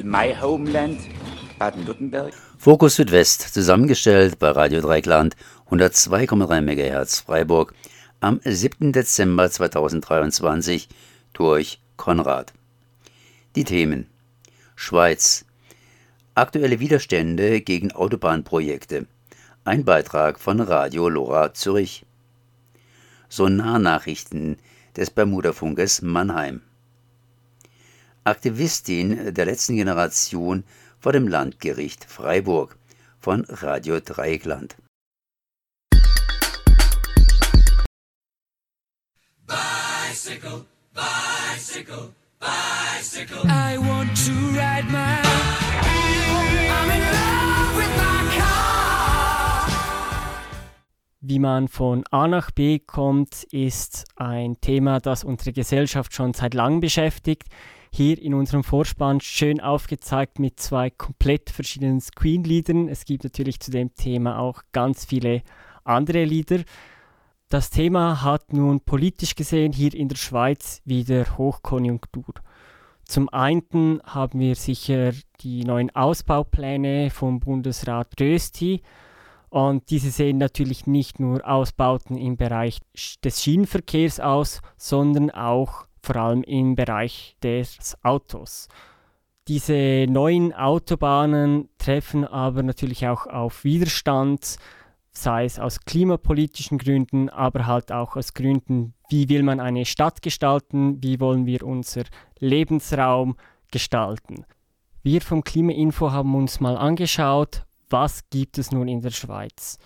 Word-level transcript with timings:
in 0.00 0.10
my 0.10 0.34
homeland, 0.34 0.98
Baden-Württemberg. 1.58 2.32
Fokus 2.58 2.96
Südwest, 2.96 3.54
zusammengestellt 3.54 4.38
bei 4.38 4.50
Radio 4.50 4.80
Dreikland, 4.80 5.36
102,3 5.70 6.62
MHz 6.62 7.20
Freiburg, 7.20 7.74
am 8.20 8.40
7. 8.44 8.92
Dezember 8.92 9.50
2023 9.50 10.88
durch 11.32 11.80
Konrad. 11.96 12.52
Die 13.56 13.64
Themen 13.64 14.06
Schweiz 14.74 15.44
Aktuelle 16.34 16.80
Widerstände 16.80 17.60
gegen 17.60 17.92
Autobahnprojekte. 17.92 19.06
Ein 19.64 19.84
Beitrag 19.84 20.38
von 20.38 20.60
Radio 20.60 21.08
Lora 21.08 21.52
Zürich. 21.52 22.06
Sonarnachrichten 23.28 24.56
des 24.96 25.10
Bermudafunkes 25.10 26.02
Mannheim. 26.02 26.62
Aktivistin 28.24 29.32
der 29.32 29.46
letzten 29.46 29.76
Generation 29.76 30.64
vor 30.98 31.12
dem 31.12 31.26
Landgericht 31.26 32.04
Freiburg 32.04 32.76
von 33.18 33.46
Radio 33.48 33.98
Dreieckland. 33.98 34.76
Bicycle, 39.46 40.66
bicycle, 40.92 42.12
bicycle. 42.38 43.42
I 43.48 43.78
want 43.78 44.14
to 44.26 44.32
ride 44.52 44.84
my 44.90 45.22
I'm 46.68 46.90
in 46.90 47.00
love 47.00 47.76
with 47.76 47.88
my 47.96 48.38
car. 48.38 49.66
Wie 51.22 51.38
man 51.38 51.68
von 51.68 52.04
A 52.10 52.28
nach 52.28 52.50
B 52.50 52.80
kommt, 52.80 53.44
ist 53.44 54.04
ein 54.16 54.60
Thema, 54.60 55.00
das 55.00 55.24
unsere 55.24 55.54
Gesellschaft 55.54 56.14
schon 56.14 56.34
seit 56.34 56.52
langem 56.52 56.80
beschäftigt 56.80 57.48
hier 57.92 58.20
in 58.20 58.34
unserem 58.34 58.64
Vorspann 58.64 59.20
schön 59.20 59.60
aufgezeigt 59.60 60.38
mit 60.38 60.60
zwei 60.60 60.90
komplett 60.90 61.50
verschiedenen 61.50 62.00
Screen-Liedern. 62.00 62.88
Es 62.88 63.04
gibt 63.04 63.24
natürlich 63.24 63.60
zu 63.60 63.70
dem 63.70 63.94
Thema 63.94 64.38
auch 64.38 64.62
ganz 64.72 65.04
viele 65.04 65.42
andere 65.84 66.24
Lieder. 66.24 66.60
Das 67.48 67.70
Thema 67.70 68.22
hat 68.22 68.52
nun 68.52 68.80
politisch 68.80 69.34
gesehen 69.34 69.72
hier 69.72 69.92
in 69.92 70.08
der 70.08 70.16
Schweiz 70.16 70.80
wieder 70.84 71.36
Hochkonjunktur. 71.36 72.34
Zum 73.04 73.28
einen 73.30 74.00
haben 74.04 74.38
wir 74.38 74.54
sicher 74.54 75.12
die 75.40 75.64
neuen 75.64 75.90
Ausbaupläne 75.96 77.10
vom 77.10 77.40
Bundesrat 77.40 78.20
Rösti. 78.20 78.82
Und 79.48 79.90
diese 79.90 80.12
sehen 80.12 80.38
natürlich 80.38 80.86
nicht 80.86 81.18
nur 81.18 81.44
Ausbauten 81.44 82.16
im 82.16 82.36
Bereich 82.36 82.78
des 83.24 83.42
Schienenverkehrs 83.42 84.20
aus, 84.20 84.60
sondern 84.76 85.32
auch 85.32 85.86
vor 86.02 86.16
allem 86.16 86.42
im 86.42 86.74
Bereich 86.74 87.36
des 87.42 87.96
Autos. 88.02 88.68
Diese 89.48 90.06
neuen 90.08 90.52
Autobahnen 90.52 91.68
treffen 91.78 92.24
aber 92.24 92.62
natürlich 92.62 93.08
auch 93.08 93.26
auf 93.26 93.64
Widerstand, 93.64 94.56
sei 95.12 95.44
es 95.44 95.58
aus 95.58 95.80
klimapolitischen 95.80 96.78
Gründen, 96.78 97.28
aber 97.28 97.66
halt 97.66 97.90
auch 97.90 98.16
aus 98.16 98.34
Gründen, 98.34 98.94
wie 99.08 99.28
will 99.28 99.42
man 99.42 99.58
eine 99.58 99.84
Stadt 99.84 100.22
gestalten, 100.22 101.02
wie 101.02 101.18
wollen 101.20 101.46
wir 101.46 101.64
unser 101.64 102.04
Lebensraum 102.38 103.36
gestalten. 103.72 104.44
Wir 105.02 105.20
vom 105.20 105.42
Klimainfo 105.42 106.12
haben 106.12 106.34
uns 106.34 106.60
mal 106.60 106.76
angeschaut, 106.76 107.64
was 107.88 108.28
gibt 108.30 108.58
es 108.58 108.70
nun 108.70 108.86
in 108.86 109.00
der 109.00 109.10
Schweiz. 109.10 109.78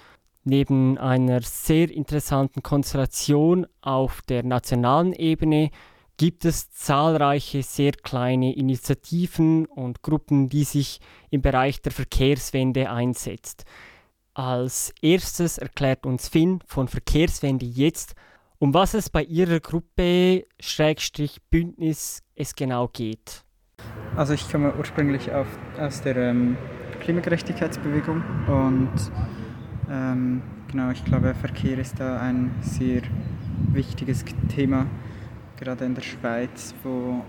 Neben 0.43 0.99
einer 0.99 1.41
sehr 1.41 1.91
interessanten 1.91 2.63
Konstellation 2.63 3.67
auf 3.81 4.21
der 4.23 4.43
nationalen 4.43 5.15
Ebene 5.15 5.71
gibt 6.17 6.45
es 6.45 6.71
zahlreiche 6.71 7.63
sehr 7.63 7.93
kleine 7.93 8.55
Initiativen 8.55 9.67
und 9.67 10.03
Gruppen, 10.03 10.49
die 10.49 10.65
sich 10.65 11.01
im 11.31 11.43
Bereich 11.43 11.83
der 11.83 11.93
Verkehrswende 11.93 12.91
einsetzt. 12.91 13.65
Als 14.35 14.93
erstes 15.01 15.59
erklärt 15.59 16.07
uns 16.07 16.29
Finn 16.29 16.61
von 16.67 16.89
Verkehrswende 16.89 17.67
jetzt, 17.67 18.15
um 18.59 18.75
was 18.75 18.95
es 18.95 19.11
bei 19.11 19.23
ihrer 19.23 19.61
Gruppe 19.61 20.47
Schrägstrich 20.61 21.43
Bündnis 21.51 22.23
es 22.35 22.55
genau 22.55 22.89
geht. 22.89 23.45
Also 24.17 24.33
ich 24.35 24.51
komme 24.51 24.75
ursprünglich 24.77 25.33
auf, 25.33 25.47
aus 25.79 26.01
der 26.03 26.17
ähm, 26.17 26.57
Klimagerechtigkeitsbewegung 27.01 28.23
und 28.47 29.13
ähm, 29.91 30.43
genau, 30.71 30.91
ich 30.91 31.05
glaube 31.05 31.35
Verkehr 31.35 31.79
ist 31.79 32.01
da 32.01 32.21
ein 32.21 32.55
sehr 32.61 33.03
wichtiges 33.73 34.25
Thema 34.49 34.87
gerade 35.65 35.87
in 35.87 35.95
der 35.95 36.03
Schweiz, 36.03 36.75
wo 36.83 37.25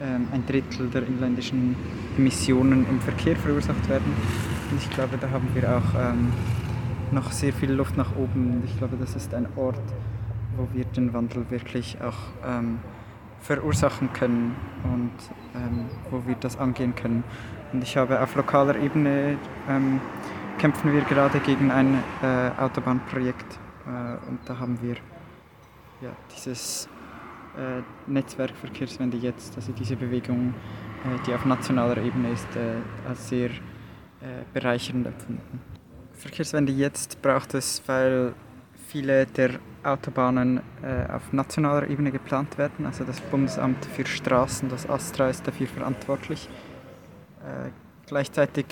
ähm, 0.00 0.26
ein 0.32 0.44
Drittel 0.46 0.88
der 0.90 1.06
inländischen 1.06 1.76
Emissionen 2.16 2.84
im 2.88 3.00
Verkehr 3.00 3.36
verursacht 3.36 3.88
werden. 3.88 4.12
Und 4.70 4.78
ich 4.78 4.90
glaube, 4.90 5.16
da 5.18 5.30
haben 5.30 5.48
wir 5.54 5.76
auch 5.76 5.94
ähm, 5.98 6.32
noch 7.12 7.30
sehr 7.30 7.52
viel 7.52 7.72
Luft 7.72 7.96
nach 7.96 8.16
oben. 8.16 8.54
Und 8.54 8.64
ich 8.64 8.76
glaube, 8.76 8.96
das 8.98 9.14
ist 9.14 9.32
ein 9.34 9.46
Ort, 9.56 9.80
wo 10.56 10.66
wir 10.72 10.84
den 10.84 11.14
Wandel 11.14 11.48
wirklich 11.50 11.96
auch 12.02 12.18
ähm, 12.44 12.80
verursachen 13.40 14.12
können 14.12 14.56
und 14.82 15.12
ähm, 15.54 15.86
wo 16.10 16.26
wir 16.26 16.34
das 16.34 16.58
angehen 16.58 16.94
können. 16.96 17.22
Und 17.72 17.84
ich 17.84 17.96
habe 17.96 18.20
auf 18.20 18.34
lokaler 18.34 18.76
Ebene 18.76 19.38
ähm, 19.68 20.00
kämpfen 20.58 20.92
wir 20.92 21.02
gerade 21.02 21.38
gegen 21.38 21.70
ein 21.70 22.02
äh, 22.20 22.50
Autobahnprojekt 22.60 23.60
äh, 23.86 24.28
und 24.28 24.40
da 24.46 24.58
haben 24.58 24.78
wir 24.82 24.96
ja, 26.00 26.10
dieses 26.34 26.88
äh, 27.58 27.82
Netzwerk 28.10 28.56
Verkehrswende 28.56 29.16
jetzt, 29.16 29.56
also 29.56 29.72
diese 29.72 29.96
Bewegung, 29.96 30.54
äh, 31.04 31.26
die 31.26 31.34
auf 31.34 31.44
nationaler 31.44 31.98
Ebene 31.98 32.30
ist, 32.30 32.48
äh, 32.56 33.08
als 33.08 33.28
sehr 33.28 33.50
äh, 33.50 34.44
bereichernd 34.52 35.06
empfunden. 35.06 35.60
Verkehrswende 36.12 36.72
jetzt 36.72 37.22
braucht 37.22 37.54
es, 37.54 37.82
weil 37.86 38.34
viele 38.88 39.26
der 39.26 39.60
Autobahnen 39.84 40.60
äh, 40.82 41.12
auf 41.12 41.32
nationaler 41.32 41.88
Ebene 41.88 42.10
geplant 42.10 42.58
werden. 42.58 42.86
Also 42.86 43.04
das 43.04 43.20
Bundesamt 43.20 43.84
für 43.84 44.06
Straßen, 44.06 44.68
das 44.68 44.88
ASTRA, 44.88 45.28
ist 45.28 45.46
dafür 45.46 45.66
verantwortlich. 45.66 46.48
Äh, 47.40 47.70
gleichzeitig 48.06 48.66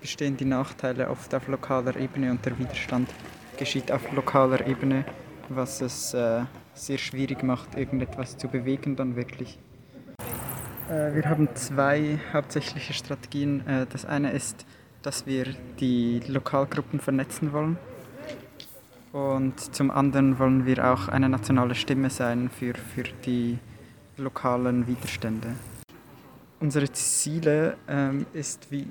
bestehen 0.00 0.36
die 0.36 0.44
Nachteile 0.44 1.10
oft 1.10 1.34
auf 1.34 1.48
lokaler 1.48 1.96
Ebene 1.96 2.30
und 2.30 2.44
der 2.46 2.58
Widerstand 2.58 3.08
geschieht 3.58 3.90
auf 3.90 4.12
lokaler 4.12 4.66
Ebene, 4.66 5.04
was 5.48 5.80
es 5.80 6.14
äh, 6.14 6.42
sehr 6.74 6.98
schwierig 6.98 7.42
macht, 7.42 7.76
irgendetwas 7.76 8.36
zu 8.36 8.48
bewegen 8.48 8.96
dann 8.96 9.16
wirklich. 9.16 9.58
Äh, 10.88 11.14
wir 11.14 11.24
haben 11.28 11.48
zwei 11.54 12.18
hauptsächliche 12.32 12.92
Strategien. 12.92 13.66
Äh, 13.66 13.86
das 13.90 14.04
eine 14.04 14.32
ist, 14.32 14.66
dass 15.02 15.26
wir 15.26 15.46
die 15.80 16.20
Lokalgruppen 16.26 17.00
vernetzen 17.00 17.52
wollen. 17.52 17.78
Und 19.12 19.74
zum 19.74 19.90
anderen 19.90 20.38
wollen 20.38 20.66
wir 20.66 20.92
auch 20.92 21.08
eine 21.08 21.28
nationale 21.28 21.74
Stimme 21.74 22.10
sein 22.10 22.50
für, 22.50 22.74
für 22.74 23.04
die 23.24 23.58
lokalen 24.16 24.86
Widerstände. 24.86 25.54
Unsere 26.60 26.90
Ziele 26.92 27.76
ähm, 27.88 28.26
ist, 28.32 28.70
wie 28.70 28.88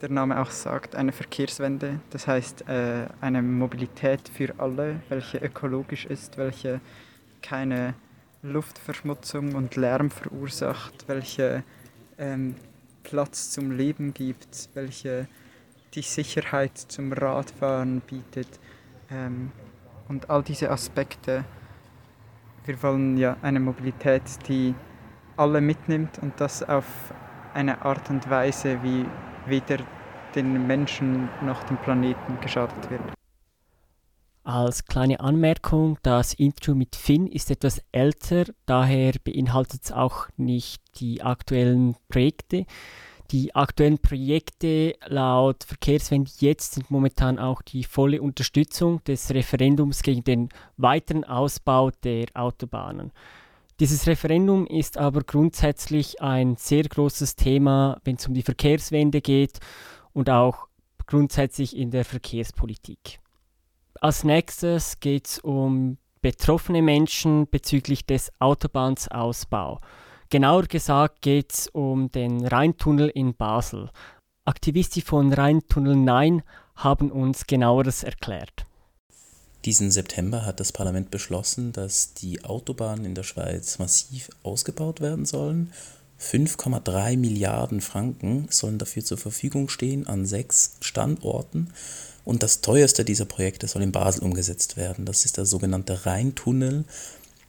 der 0.00 0.10
Name 0.10 0.40
auch 0.40 0.50
sagt, 0.50 0.96
eine 0.96 1.12
Verkehrswende. 1.12 2.00
Das 2.10 2.26
heißt 2.26 2.68
äh, 2.68 3.06
eine 3.20 3.42
Mobilität 3.42 4.28
für 4.28 4.54
alle, 4.58 5.00
welche 5.08 5.38
ökologisch 5.38 6.06
ist, 6.06 6.38
welche 6.38 6.80
keine 7.42 7.94
Luftverschmutzung 8.42 9.54
und 9.54 9.76
Lärm 9.76 10.10
verursacht, 10.10 11.06
welche 11.06 11.62
ähm, 12.18 12.54
Platz 13.02 13.50
zum 13.50 13.70
Leben 13.70 14.14
gibt, 14.14 14.70
welche 14.74 15.28
die 15.94 16.02
Sicherheit 16.02 16.78
zum 16.78 17.12
Radfahren 17.12 18.00
bietet 18.00 18.48
ähm, 19.10 19.52
und 20.08 20.30
all 20.30 20.42
diese 20.42 20.70
Aspekte. 20.70 21.44
Wir 22.64 22.82
wollen 22.82 23.18
ja 23.18 23.36
eine 23.42 23.60
Mobilität, 23.60 24.22
die 24.48 24.74
alle 25.36 25.60
mitnimmt 25.60 26.18
und 26.20 26.40
das 26.40 26.62
auf 26.62 26.84
eine 27.54 27.82
Art 27.82 28.08
und 28.10 28.28
Weise, 28.30 28.82
wie 28.82 29.04
weder 29.46 29.78
den 30.34 30.66
Menschen 30.66 31.28
noch 31.42 31.62
dem 31.64 31.76
Planeten 31.78 32.38
geschadet 32.40 32.90
wird. 32.90 33.02
Als 34.42 34.86
kleine 34.86 35.20
Anmerkung, 35.20 35.98
das 36.02 36.32
Intro 36.34 36.74
mit 36.74 36.96
Finn 36.96 37.26
ist 37.26 37.50
etwas 37.50 37.82
älter, 37.92 38.46
daher 38.66 39.12
beinhaltet 39.22 39.84
es 39.84 39.92
auch 39.92 40.28
nicht 40.36 40.82
die 40.98 41.22
aktuellen 41.22 41.94
Projekte. 42.08 42.64
Die 43.30 43.54
aktuellen 43.54 43.98
Projekte 43.98 44.94
laut 45.06 45.62
Verkehrswende 45.62 46.32
jetzt 46.40 46.74
sind 46.74 46.90
momentan 46.90 47.38
auch 47.38 47.62
die 47.62 47.84
volle 47.84 48.20
Unterstützung 48.22 49.04
des 49.04 49.32
Referendums 49.32 50.02
gegen 50.02 50.24
den 50.24 50.48
weiteren 50.78 51.22
Ausbau 51.22 51.90
der 52.02 52.26
Autobahnen. 52.34 53.12
Dieses 53.78 54.06
Referendum 54.08 54.66
ist 54.66 54.98
aber 54.98 55.22
grundsätzlich 55.22 56.20
ein 56.20 56.56
sehr 56.56 56.82
großes 56.82 57.36
Thema, 57.36 58.00
wenn 58.04 58.16
es 58.16 58.26
um 58.26 58.34
die 58.34 58.42
Verkehrswende 58.42 59.20
geht 59.20 59.60
und 60.20 60.28
auch 60.28 60.68
grundsätzlich 61.06 61.74
in 61.74 61.90
der 61.90 62.04
Verkehrspolitik. 62.04 63.20
Als 64.02 64.22
nächstes 64.22 65.00
geht 65.00 65.26
es 65.26 65.38
um 65.38 65.96
betroffene 66.20 66.82
Menschen 66.82 67.48
bezüglich 67.48 68.04
des 68.04 68.30
Autobahnsausbau. 68.38 69.80
Genauer 70.28 70.64
gesagt 70.64 71.22
geht 71.22 71.54
es 71.54 71.68
um 71.68 72.10
den 72.10 72.46
Rheintunnel 72.46 73.08
in 73.08 73.34
Basel. 73.34 73.88
Aktivisten 74.44 75.02
von 75.02 75.32
Rheintunnel 75.32 75.96
Nein 75.96 76.42
haben 76.76 77.10
uns 77.10 77.46
genaueres 77.46 78.04
erklärt. 78.04 78.66
Diesen 79.64 79.90
September 79.90 80.44
hat 80.44 80.60
das 80.60 80.70
Parlament 80.70 81.10
beschlossen, 81.10 81.72
dass 81.72 82.12
die 82.12 82.44
Autobahnen 82.44 83.06
in 83.06 83.14
der 83.14 83.22
Schweiz 83.22 83.78
massiv 83.78 84.28
ausgebaut 84.42 85.00
werden 85.00 85.24
sollen. 85.24 85.72
5,3 86.20 87.16
Milliarden 87.16 87.80
Franken 87.80 88.46
sollen 88.50 88.78
dafür 88.78 89.04
zur 89.04 89.18
Verfügung 89.18 89.68
stehen 89.68 90.06
an 90.06 90.26
sechs 90.26 90.72
Standorten. 90.80 91.72
Und 92.24 92.42
das 92.42 92.60
teuerste 92.60 93.04
dieser 93.04 93.24
Projekte 93.24 93.66
soll 93.66 93.82
in 93.82 93.92
Basel 93.92 94.22
umgesetzt 94.22 94.76
werden. 94.76 95.06
Das 95.06 95.24
ist 95.24 95.38
der 95.38 95.46
sogenannte 95.46 96.04
Rheintunnel. 96.06 96.84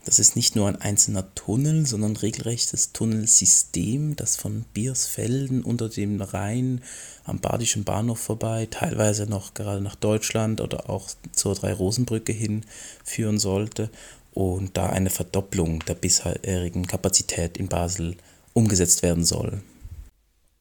Das 0.05 0.17
ist 0.17 0.35
nicht 0.35 0.55
nur 0.55 0.67
ein 0.67 0.81
einzelner 0.81 1.35
Tunnel, 1.35 1.85
sondern 1.85 2.15
regelrechtes 2.15 2.91
Tunnelsystem, 2.91 4.15
das 4.15 4.35
von 4.35 4.65
Biersfelden 4.73 5.63
unter 5.63 5.89
dem 5.89 6.19
Rhein 6.21 6.81
am 7.23 7.39
Badischen 7.39 7.83
Bahnhof 7.83 8.19
vorbei, 8.19 8.67
teilweise 8.71 9.27
noch 9.27 9.53
gerade 9.53 9.81
nach 9.81 9.95
Deutschland 9.95 10.59
oder 10.59 10.89
auch 10.89 11.09
zur 11.33 11.53
Drei-Rosen-Brücke 11.53 12.31
hin 12.31 12.65
führen 13.03 13.37
sollte 13.37 13.91
und 14.33 14.75
da 14.75 14.87
eine 14.87 15.11
Verdopplung 15.11 15.85
der 15.85 15.95
bisherigen 15.95 16.87
Kapazität 16.87 17.57
in 17.57 17.67
Basel 17.67 18.15
umgesetzt 18.53 19.03
werden 19.03 19.23
soll. 19.25 19.61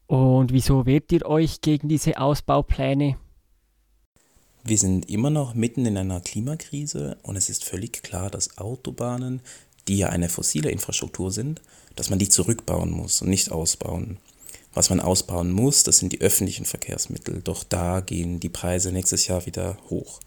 Und 0.06 0.52
wieso 0.52 0.86
wehrt 0.86 1.12
ihr 1.12 1.24
euch 1.26 1.60
gegen 1.60 1.88
diese 1.88 2.18
Ausbaupläne? 2.18 3.16
Wir 4.64 4.76
sind 4.76 5.08
immer 5.08 5.30
noch 5.30 5.54
mitten 5.54 5.86
in 5.86 5.96
einer 5.96 6.20
Klimakrise 6.20 7.16
und 7.22 7.36
es 7.36 7.48
ist 7.48 7.64
völlig 7.64 8.02
klar, 8.02 8.28
dass 8.30 8.58
Autobahnen, 8.58 9.40
die 9.88 9.98
ja 9.98 10.08
eine 10.08 10.28
fossile 10.28 10.70
Infrastruktur 10.70 11.30
sind, 11.30 11.62
dass 11.96 12.10
man 12.10 12.18
die 12.18 12.28
zurückbauen 12.28 12.90
muss 12.90 13.22
und 13.22 13.30
nicht 13.30 13.50
ausbauen. 13.50 14.18
Was 14.74 14.90
man 14.90 15.00
ausbauen 15.00 15.50
muss, 15.50 15.82
das 15.82 15.98
sind 15.98 16.12
die 16.12 16.20
öffentlichen 16.20 16.64
Verkehrsmittel. 16.64 17.40
Doch 17.42 17.64
da 17.64 18.00
gehen 18.00 18.38
die 18.38 18.48
Preise 18.48 18.92
nächstes 18.92 19.26
Jahr 19.26 19.46
wieder 19.46 19.76
hoch. 19.88 20.20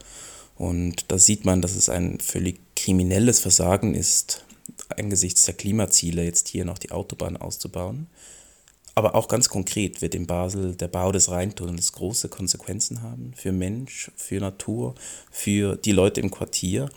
Und 0.57 1.05
da 1.11 1.17
sieht 1.17 1.45
man, 1.45 1.61
dass 1.61 1.75
es 1.75 1.89
ein 1.89 2.19
völlig 2.19 2.59
kriminelles 2.75 3.39
Versagen 3.39 3.95
ist, 3.95 4.45
angesichts 4.97 5.43
der 5.43 5.53
Klimaziele 5.53 6.23
jetzt 6.23 6.47
hier 6.47 6.65
noch 6.65 6.77
die 6.77 6.91
Autobahn 6.91 7.37
auszubauen. 7.37 8.07
Aber 8.95 9.15
auch 9.15 9.27
ganz 9.27 9.49
konkret 9.49 10.01
wird 10.01 10.13
in 10.13 10.27
Basel 10.27 10.75
der 10.75 10.87
Bau 10.87 11.11
des 11.11 11.29
Rheintunnels 11.29 11.93
große 11.93 12.29
Konsequenzen 12.29 13.01
haben 13.01 13.33
für 13.35 13.51
Mensch, 13.51 14.11
für 14.15 14.39
Natur, 14.39 14.93
für 15.31 15.77
die 15.77 15.93
Leute 15.93 16.21
im 16.21 16.29
Quartier. 16.29 16.89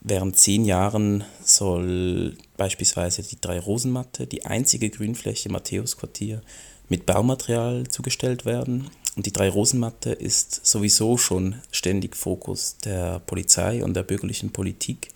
Während 0.00 0.38
zehn 0.38 0.64
Jahren 0.64 1.24
soll 1.42 2.36
beispielsweise 2.56 3.22
die 3.22 3.40
Drei-Rosenmatte, 3.40 4.26
die 4.26 4.44
einzige 4.44 4.90
Grünfläche 4.90 5.48
im 5.48 5.54
Matthäusquartier, 5.54 6.42
mit 6.88 7.06
Baumaterial 7.06 7.86
zugestellt 7.88 8.44
werden. 8.44 8.90
Und 9.16 9.26
die 9.26 9.32
Drei-Rosenmatte 9.32 10.12
ist 10.12 10.64
sowieso 10.64 11.16
schon 11.16 11.56
ständig 11.72 12.16
Fokus 12.16 12.76
der 12.84 13.18
Polizei 13.20 13.82
und 13.82 13.94
der 13.94 14.04
bürgerlichen 14.04 14.52
Politik. 14.52 15.08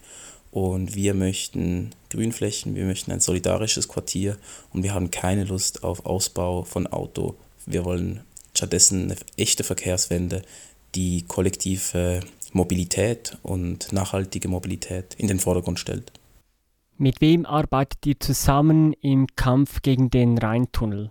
Und 0.53 0.95
wir 0.95 1.15
möchten 1.15 1.91
Grünflächen, 2.11 2.75
wir 2.75 2.85
möchten 2.85 3.11
ein 3.11 3.21
solidarisches 3.21 3.89
Quartier 3.89 4.37
und 4.71 4.83
wir 4.83 4.93
haben 4.93 5.11
keine 5.11 5.45
Lust 5.45 5.83
auf 5.83 6.05
Ausbau 6.05 6.63
von 6.63 6.87
Auto. 6.87 7.37
Wir 7.65 7.87
wollen 7.87 8.21
stattdessen 8.55 9.05
eine 9.05 9.17
echte 9.39 9.65
Verkehrswende, 9.65 10.43
die 10.95 11.23
kollektive 11.27 12.21
Mobilität 12.53 13.39
und 13.43 13.95
nachhaltige 13.95 14.49
Mobilität 14.49 15.15
in 15.17 15.27
den 15.27 15.41
Vordergrund 15.41 15.81
stellt. 15.81 16.13
Mit 16.99 17.23
wem 17.23 17.47
arbeitet 17.47 18.05
ihr 18.05 18.21
zusammen 18.21 18.93
im 19.01 19.27
Kampf 19.35 19.81
gegen 19.81 20.11
den 20.11 20.37
Rheintunnel? 20.37 21.11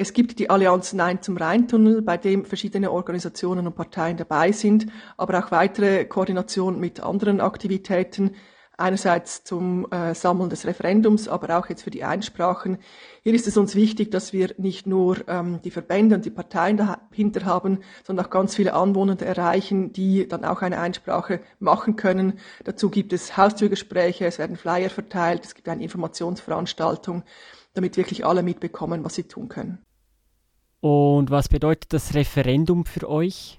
Es 0.00 0.14
gibt 0.14 0.38
die 0.38 0.48
Allianz 0.48 0.94
Nein 0.94 1.20
zum 1.20 1.36
Rheintunnel, 1.36 2.00
bei 2.00 2.16
dem 2.16 2.46
verschiedene 2.46 2.90
Organisationen 2.90 3.66
und 3.66 3.74
Parteien 3.74 4.16
dabei 4.16 4.50
sind, 4.50 4.86
aber 5.18 5.38
auch 5.38 5.50
weitere 5.50 6.06
Koordination 6.06 6.80
mit 6.80 7.00
anderen 7.00 7.42
Aktivitäten. 7.42 8.34
Einerseits 8.78 9.44
zum 9.44 9.86
äh, 9.92 10.14
Sammeln 10.14 10.48
des 10.48 10.64
Referendums, 10.64 11.28
aber 11.28 11.58
auch 11.58 11.68
jetzt 11.68 11.82
für 11.82 11.90
die 11.90 12.02
Einsprachen. 12.02 12.78
Hier 13.24 13.34
ist 13.34 13.46
es 13.46 13.58
uns 13.58 13.74
wichtig, 13.74 14.10
dass 14.10 14.32
wir 14.32 14.54
nicht 14.56 14.86
nur 14.86 15.18
ähm, 15.28 15.60
die 15.64 15.70
Verbände 15.70 16.14
und 16.14 16.24
die 16.24 16.30
Parteien 16.30 16.78
dahinter 16.78 17.44
haben, 17.44 17.80
sondern 18.02 18.24
auch 18.24 18.30
ganz 18.30 18.54
viele 18.54 18.72
Anwohner 18.72 19.20
erreichen, 19.20 19.92
die 19.92 20.26
dann 20.26 20.46
auch 20.46 20.62
eine 20.62 20.80
Einsprache 20.80 21.42
machen 21.58 21.96
können. 21.96 22.38
Dazu 22.64 22.88
gibt 22.88 23.12
es 23.12 23.36
Haustürgespräche, 23.36 24.24
es 24.24 24.38
werden 24.38 24.56
Flyer 24.56 24.88
verteilt, 24.88 25.44
es 25.44 25.54
gibt 25.54 25.68
eine 25.68 25.82
Informationsveranstaltung, 25.82 27.22
damit 27.74 27.98
wirklich 27.98 28.24
alle 28.24 28.42
mitbekommen, 28.42 29.04
was 29.04 29.14
sie 29.14 29.24
tun 29.24 29.50
können. 29.50 29.84
Und 30.80 31.30
was 31.30 31.48
bedeutet 31.48 31.92
das 31.92 32.14
Referendum 32.14 32.86
für 32.86 33.08
euch? 33.08 33.58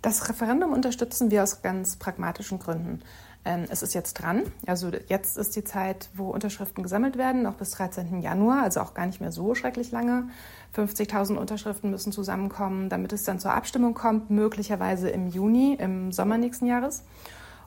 Das 0.00 0.28
Referendum 0.28 0.72
unterstützen 0.72 1.32
wir 1.32 1.42
aus 1.42 1.60
ganz 1.60 1.96
pragmatischen 1.96 2.60
Gründen. 2.60 3.02
Ähm, 3.44 3.64
es 3.68 3.82
ist 3.82 3.94
jetzt 3.94 4.14
dran. 4.14 4.44
Also 4.66 4.90
jetzt 5.08 5.36
ist 5.36 5.56
die 5.56 5.64
Zeit, 5.64 6.08
wo 6.14 6.30
Unterschriften 6.30 6.84
gesammelt 6.84 7.18
werden, 7.18 7.42
noch 7.42 7.54
bis 7.54 7.70
13. 7.70 8.20
Januar, 8.20 8.62
also 8.62 8.80
auch 8.80 8.94
gar 8.94 9.06
nicht 9.06 9.20
mehr 9.20 9.32
so 9.32 9.56
schrecklich 9.56 9.90
lange. 9.90 10.28
50.000 10.76 11.34
Unterschriften 11.34 11.90
müssen 11.90 12.12
zusammenkommen, 12.12 12.88
damit 12.88 13.12
es 13.12 13.24
dann 13.24 13.40
zur 13.40 13.54
Abstimmung 13.54 13.94
kommt, 13.94 14.30
möglicherweise 14.30 15.08
im 15.08 15.26
Juni, 15.26 15.74
im 15.80 16.12
Sommer 16.12 16.38
nächsten 16.38 16.66
Jahres. 16.66 17.02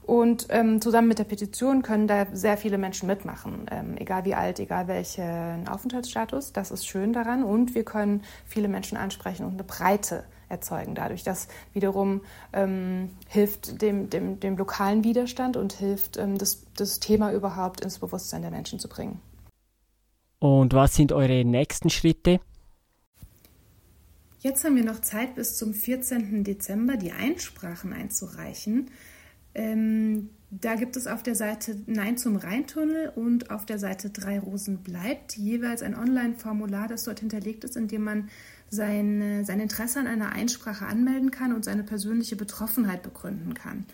Und 0.03 0.47
ähm, 0.49 0.81
zusammen 0.81 1.07
mit 1.07 1.19
der 1.19 1.25
Petition 1.25 1.83
können 1.83 2.07
da 2.07 2.25
sehr 2.33 2.57
viele 2.57 2.77
Menschen 2.77 3.07
mitmachen, 3.07 3.67
ähm, 3.71 3.95
egal 3.97 4.25
wie 4.25 4.33
alt, 4.33 4.59
egal 4.59 4.87
welchen 4.87 5.67
Aufenthaltsstatus. 5.67 6.53
Das 6.53 6.71
ist 6.71 6.87
schön 6.87 7.13
daran. 7.13 7.43
Und 7.43 7.75
wir 7.75 7.83
können 7.83 8.23
viele 8.45 8.67
Menschen 8.67 8.97
ansprechen 8.97 9.45
und 9.45 9.53
eine 9.53 9.63
Breite 9.63 10.23
erzeugen 10.49 10.95
dadurch. 10.95 11.23
Das 11.23 11.47
wiederum 11.73 12.21
ähm, 12.53 13.09
hilft 13.27 13.81
dem, 13.81 14.09
dem, 14.09 14.39
dem 14.39 14.57
lokalen 14.57 15.03
Widerstand 15.03 15.55
und 15.55 15.73
hilft, 15.73 16.17
ähm, 16.17 16.37
das, 16.37 16.65
das 16.75 16.99
Thema 16.99 17.31
überhaupt 17.31 17.81
ins 17.81 17.99
Bewusstsein 17.99 18.41
der 18.41 18.51
Menschen 18.51 18.79
zu 18.79 18.89
bringen. 18.89 19.21
Und 20.39 20.73
was 20.73 20.95
sind 20.95 21.11
eure 21.11 21.45
nächsten 21.45 21.89
Schritte? 21.89 22.39
Jetzt 24.39 24.63
haben 24.63 24.75
wir 24.75 24.83
noch 24.83 25.01
Zeit 25.01 25.35
bis 25.35 25.55
zum 25.55 25.71
14. 25.73 26.43
Dezember, 26.43 26.97
die 26.97 27.11
Einsprachen 27.11 27.93
einzureichen. 27.93 28.89
Ähm, 29.53 30.29
da 30.49 30.75
gibt 30.75 30.97
es 30.97 31.07
auf 31.07 31.23
der 31.23 31.35
Seite 31.35 31.77
Nein 31.85 32.17
zum 32.17 32.35
Rheintunnel 32.35 33.13
und 33.15 33.51
auf 33.51 33.65
der 33.65 33.79
Seite 33.79 34.09
Drei 34.09 34.37
Rosen 34.37 34.79
bleibt 34.79 35.37
jeweils 35.37 35.81
ein 35.81 35.95
Online-Formular, 35.95 36.89
das 36.89 37.05
dort 37.05 37.21
hinterlegt 37.21 37.63
ist, 37.63 37.77
in 37.77 37.87
dem 37.87 38.03
man 38.03 38.29
sein, 38.69 39.45
sein 39.45 39.61
Interesse 39.61 39.99
an 39.99 40.07
einer 40.07 40.33
Einsprache 40.33 40.85
anmelden 40.85 41.31
kann 41.31 41.53
und 41.53 41.63
seine 41.63 41.83
persönliche 41.83 42.35
Betroffenheit 42.35 43.01
begründen 43.01 43.53
kann. 43.53 43.85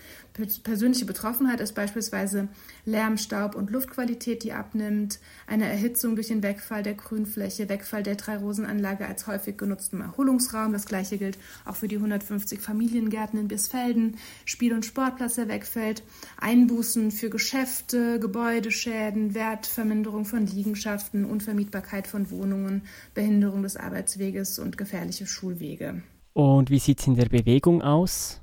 Persönliche 0.64 1.06
Betroffenheit 1.06 1.60
ist 1.62 1.74
beispielsweise 1.74 2.48
Lärm, 2.86 3.18
Staub 3.18 3.56
und 3.56 3.72
Luftqualität, 3.72 4.44
die 4.44 4.54
abnimmt, 4.54 5.20
eine 5.48 5.66
Erhitzung 5.66 6.16
durch 6.16 6.28
den 6.28 6.44
Wegfall 6.44 6.84
der 6.84 6.94
Grünfläche, 6.94 7.70
Wegfall 7.70 8.04
der 8.04 8.16
Drei-Rosen-Anlage 8.16 9.08
als 9.08 9.26
häufig 9.26 9.58
genutztem 9.58 10.02
Erholungsraum. 10.02 10.74
Das 10.74 10.86
gleiche 10.86 11.18
gilt 11.18 11.40
auch 11.66 11.76
für 11.76 11.88
die 11.88 11.96
150 11.96 12.60
Familiengärten 12.60 13.40
in 13.40 13.48
Bisfelden, 13.48 14.18
Spiel- 14.46 14.74
und 14.74 14.86
Sportplatz, 14.86 15.36
der 15.36 15.48
wegfällt, 15.48 16.04
Einbußen 16.40 17.10
für 17.10 17.32
Geschäfte, 17.32 18.20
Gebäudeschäden, 18.20 19.34
Wertverminderung 19.34 20.26
von 20.26 20.46
Liegenschaften, 20.46 21.26
Unvermietbarkeit 21.26 22.06
von 22.06 22.30
Wohnungen, 22.30 22.84
Behinderung 23.16 23.64
des 23.64 23.76
Arbeitsweges 23.76 24.60
und 24.60 24.78
gefährliche 24.78 25.26
Schulwege. 25.26 26.04
Und 26.34 26.70
wie 26.70 26.78
sieht 26.78 27.00
es 27.00 27.08
in 27.08 27.16
der 27.16 27.30
Bewegung 27.30 27.82
aus? 27.82 28.40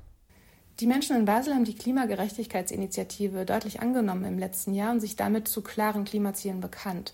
Die 0.81 0.87
Menschen 0.87 1.15
in 1.15 1.23
Basel 1.23 1.53
haben 1.53 1.63
die 1.63 1.75
Klimagerechtigkeitsinitiative 1.75 3.45
deutlich 3.45 3.79
angenommen 3.79 4.25
im 4.25 4.37
letzten 4.37 4.73
Jahr 4.73 4.91
und 4.91 4.99
sich 4.99 5.15
damit 5.15 5.47
zu 5.47 5.61
klaren 5.61 6.03
Klimazielen 6.03 6.59
bekannt 6.59 7.13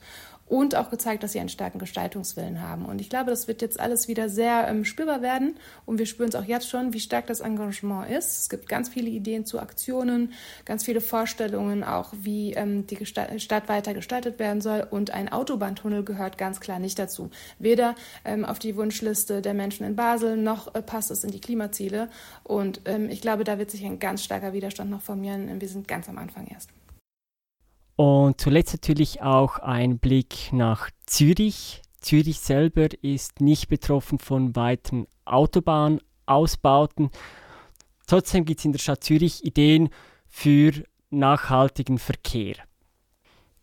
und 0.51 0.75
auch 0.75 0.89
gezeigt, 0.89 1.23
dass 1.23 1.31
sie 1.31 1.39
einen 1.39 1.47
starken 1.47 1.79
Gestaltungswillen 1.79 2.61
haben. 2.61 2.83
Und 2.83 2.99
ich 2.99 3.09
glaube, 3.09 3.29
das 3.29 3.47
wird 3.47 3.61
jetzt 3.61 3.79
alles 3.79 4.09
wieder 4.09 4.27
sehr 4.27 4.67
ähm, 4.67 4.83
spürbar 4.83 5.21
werden. 5.21 5.55
Und 5.85 5.97
wir 5.97 6.05
spüren 6.05 6.27
es 6.27 6.35
auch 6.35 6.43
jetzt 6.43 6.69
schon, 6.69 6.91
wie 6.91 6.99
stark 6.99 7.25
das 7.27 7.39
Engagement 7.39 8.11
ist. 8.11 8.41
Es 8.41 8.49
gibt 8.49 8.67
ganz 8.67 8.89
viele 8.89 9.09
Ideen 9.09 9.45
zu 9.45 9.61
Aktionen, 9.61 10.33
ganz 10.65 10.83
viele 10.83 10.99
Vorstellungen 10.99 11.85
auch, 11.85 12.11
wie 12.23 12.51
ähm, 12.51 12.85
die 12.85 12.97
Stadt 13.05 13.69
weiter 13.69 13.93
gestaltet 13.93 14.39
werden 14.39 14.59
soll. 14.59 14.85
Und 14.91 15.11
ein 15.11 15.31
Autobahntunnel 15.31 16.03
gehört 16.03 16.37
ganz 16.37 16.59
klar 16.59 16.79
nicht 16.79 16.99
dazu. 16.99 17.29
Weder 17.57 17.95
ähm, 18.25 18.43
auf 18.43 18.59
die 18.59 18.75
Wunschliste 18.75 19.41
der 19.41 19.53
Menschen 19.53 19.85
in 19.85 19.95
Basel, 19.95 20.35
noch 20.35 20.75
äh, 20.75 20.81
passt 20.81 21.11
es 21.11 21.23
in 21.23 21.31
die 21.31 21.39
Klimaziele. 21.39 22.09
Und 22.43 22.81
ähm, 22.83 23.09
ich 23.09 23.21
glaube, 23.21 23.45
da 23.45 23.57
wird 23.57 23.71
sich 23.71 23.85
ein 23.85 23.99
ganz 23.99 24.21
starker 24.21 24.51
Widerstand 24.51 24.91
noch 24.91 25.01
formieren. 25.01 25.61
Wir 25.61 25.69
sind 25.69 25.87
ganz 25.87 26.09
am 26.09 26.17
Anfang 26.17 26.47
erst. 26.47 26.67
Und 28.01 28.41
zuletzt 28.41 28.73
natürlich 28.73 29.21
auch 29.21 29.59
ein 29.59 29.99
Blick 29.99 30.51
nach 30.51 30.89
Zürich. 31.05 31.83
Zürich 31.99 32.39
selber 32.39 32.87
ist 33.03 33.41
nicht 33.41 33.67
betroffen 33.67 34.17
von 34.17 34.55
weiteren 34.55 35.05
Autobahnausbauten. 35.25 37.11
Trotzdem 38.07 38.45
gibt 38.45 38.57
es 38.57 38.65
in 38.65 38.71
der 38.71 38.79
Stadt 38.79 39.03
Zürich 39.03 39.45
Ideen 39.45 39.89
für 40.27 40.71
nachhaltigen 41.11 41.99
Verkehr. 41.99 42.55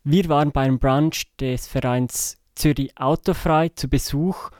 Wir 0.05 0.29
waren 0.29 0.53
beim 0.53 0.79
Brunch 0.79 1.35
des 1.41 1.67
Vereins 1.67 2.37
Zürich 2.55 2.97
Autofrei 2.97 3.67
zu 3.67 3.89
Besuch 3.89 4.51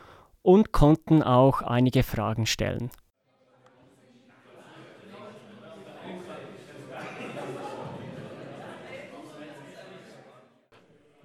und 0.42 0.74
konnten 0.74 1.24
auch 1.24 1.62
einige 1.62 2.04
Fragen 2.04 2.46
stellen. 2.48 2.92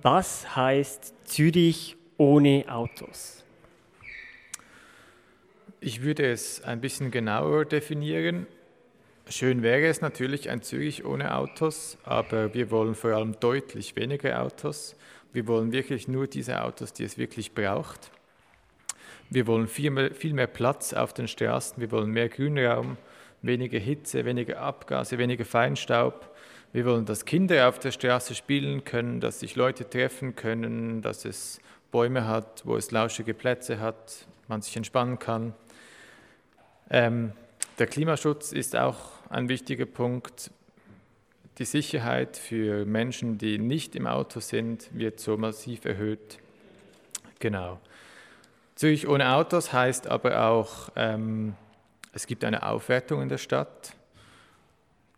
Was 0.04 0.54
heißt 0.54 1.14
Zürich 1.24 1.96
ohne 2.18 2.66
Autos? 2.68 3.42
Ich 5.80 6.02
würde 6.02 6.30
es 6.30 6.62
ein 6.62 6.82
bisschen 6.82 7.10
genauer 7.10 7.64
definieren. 7.64 8.46
Schön 9.30 9.62
wäre 9.62 9.86
es 9.86 10.02
natürlich 10.02 10.50
ein 10.50 10.60
Zürich 10.60 11.06
ohne 11.06 11.34
Autos, 11.34 11.96
aber 12.04 12.52
wir 12.52 12.70
wollen 12.70 12.94
vor 12.94 13.12
allem 13.12 13.40
deutlich 13.40 13.96
weniger 13.96 14.42
Autos. 14.42 14.94
Wir 15.32 15.46
wollen 15.46 15.72
wirklich 15.72 16.06
nur 16.06 16.26
diese 16.26 16.62
Autos, 16.62 16.92
die 16.92 17.04
es 17.04 17.16
wirklich 17.16 17.54
braucht. 17.54 18.10
Wir 19.30 19.46
wollen 19.46 19.68
viel 19.68 19.90
mehr, 19.90 20.14
viel 20.14 20.34
mehr 20.34 20.48
Platz 20.48 20.92
auf 20.92 21.14
den 21.14 21.28
Straßen, 21.28 21.80
wir 21.80 21.90
wollen 21.90 22.10
mehr 22.10 22.28
Grünraum, 22.28 22.98
weniger 23.40 23.78
Hitze, 23.78 24.26
weniger 24.26 24.60
Abgase, 24.60 25.16
weniger 25.16 25.46
Feinstaub. 25.46 26.33
Wir 26.74 26.84
wollen, 26.86 27.04
dass 27.04 27.24
Kinder 27.24 27.68
auf 27.68 27.78
der 27.78 27.92
Straße 27.92 28.34
spielen 28.34 28.82
können, 28.82 29.20
dass 29.20 29.38
sich 29.38 29.54
Leute 29.54 29.88
treffen 29.88 30.34
können, 30.34 31.02
dass 31.02 31.24
es 31.24 31.60
Bäume 31.92 32.26
hat, 32.26 32.62
wo 32.66 32.76
es 32.76 32.90
lauschige 32.90 33.32
Plätze 33.32 33.78
hat, 33.78 34.26
man 34.48 34.60
sich 34.60 34.76
entspannen 34.76 35.20
kann. 35.20 35.54
Ähm, 36.90 37.30
der 37.78 37.86
Klimaschutz 37.86 38.50
ist 38.50 38.74
auch 38.74 38.96
ein 39.30 39.48
wichtiger 39.48 39.86
Punkt. 39.86 40.50
Die 41.58 41.64
Sicherheit 41.64 42.36
für 42.36 42.84
Menschen, 42.84 43.38
die 43.38 43.60
nicht 43.60 43.94
im 43.94 44.08
Auto 44.08 44.40
sind, 44.40 44.88
wird 44.92 45.20
so 45.20 45.36
massiv 45.36 45.84
erhöht. 45.84 46.40
Genau. 47.38 47.78
Zürich 48.74 49.06
ohne 49.06 49.32
Autos 49.32 49.72
heißt 49.72 50.08
aber 50.08 50.48
auch, 50.48 50.88
ähm, 50.96 51.54
es 52.12 52.26
gibt 52.26 52.42
eine 52.42 52.66
Aufwertung 52.66 53.22
in 53.22 53.28
der 53.28 53.38
Stadt. 53.38 53.94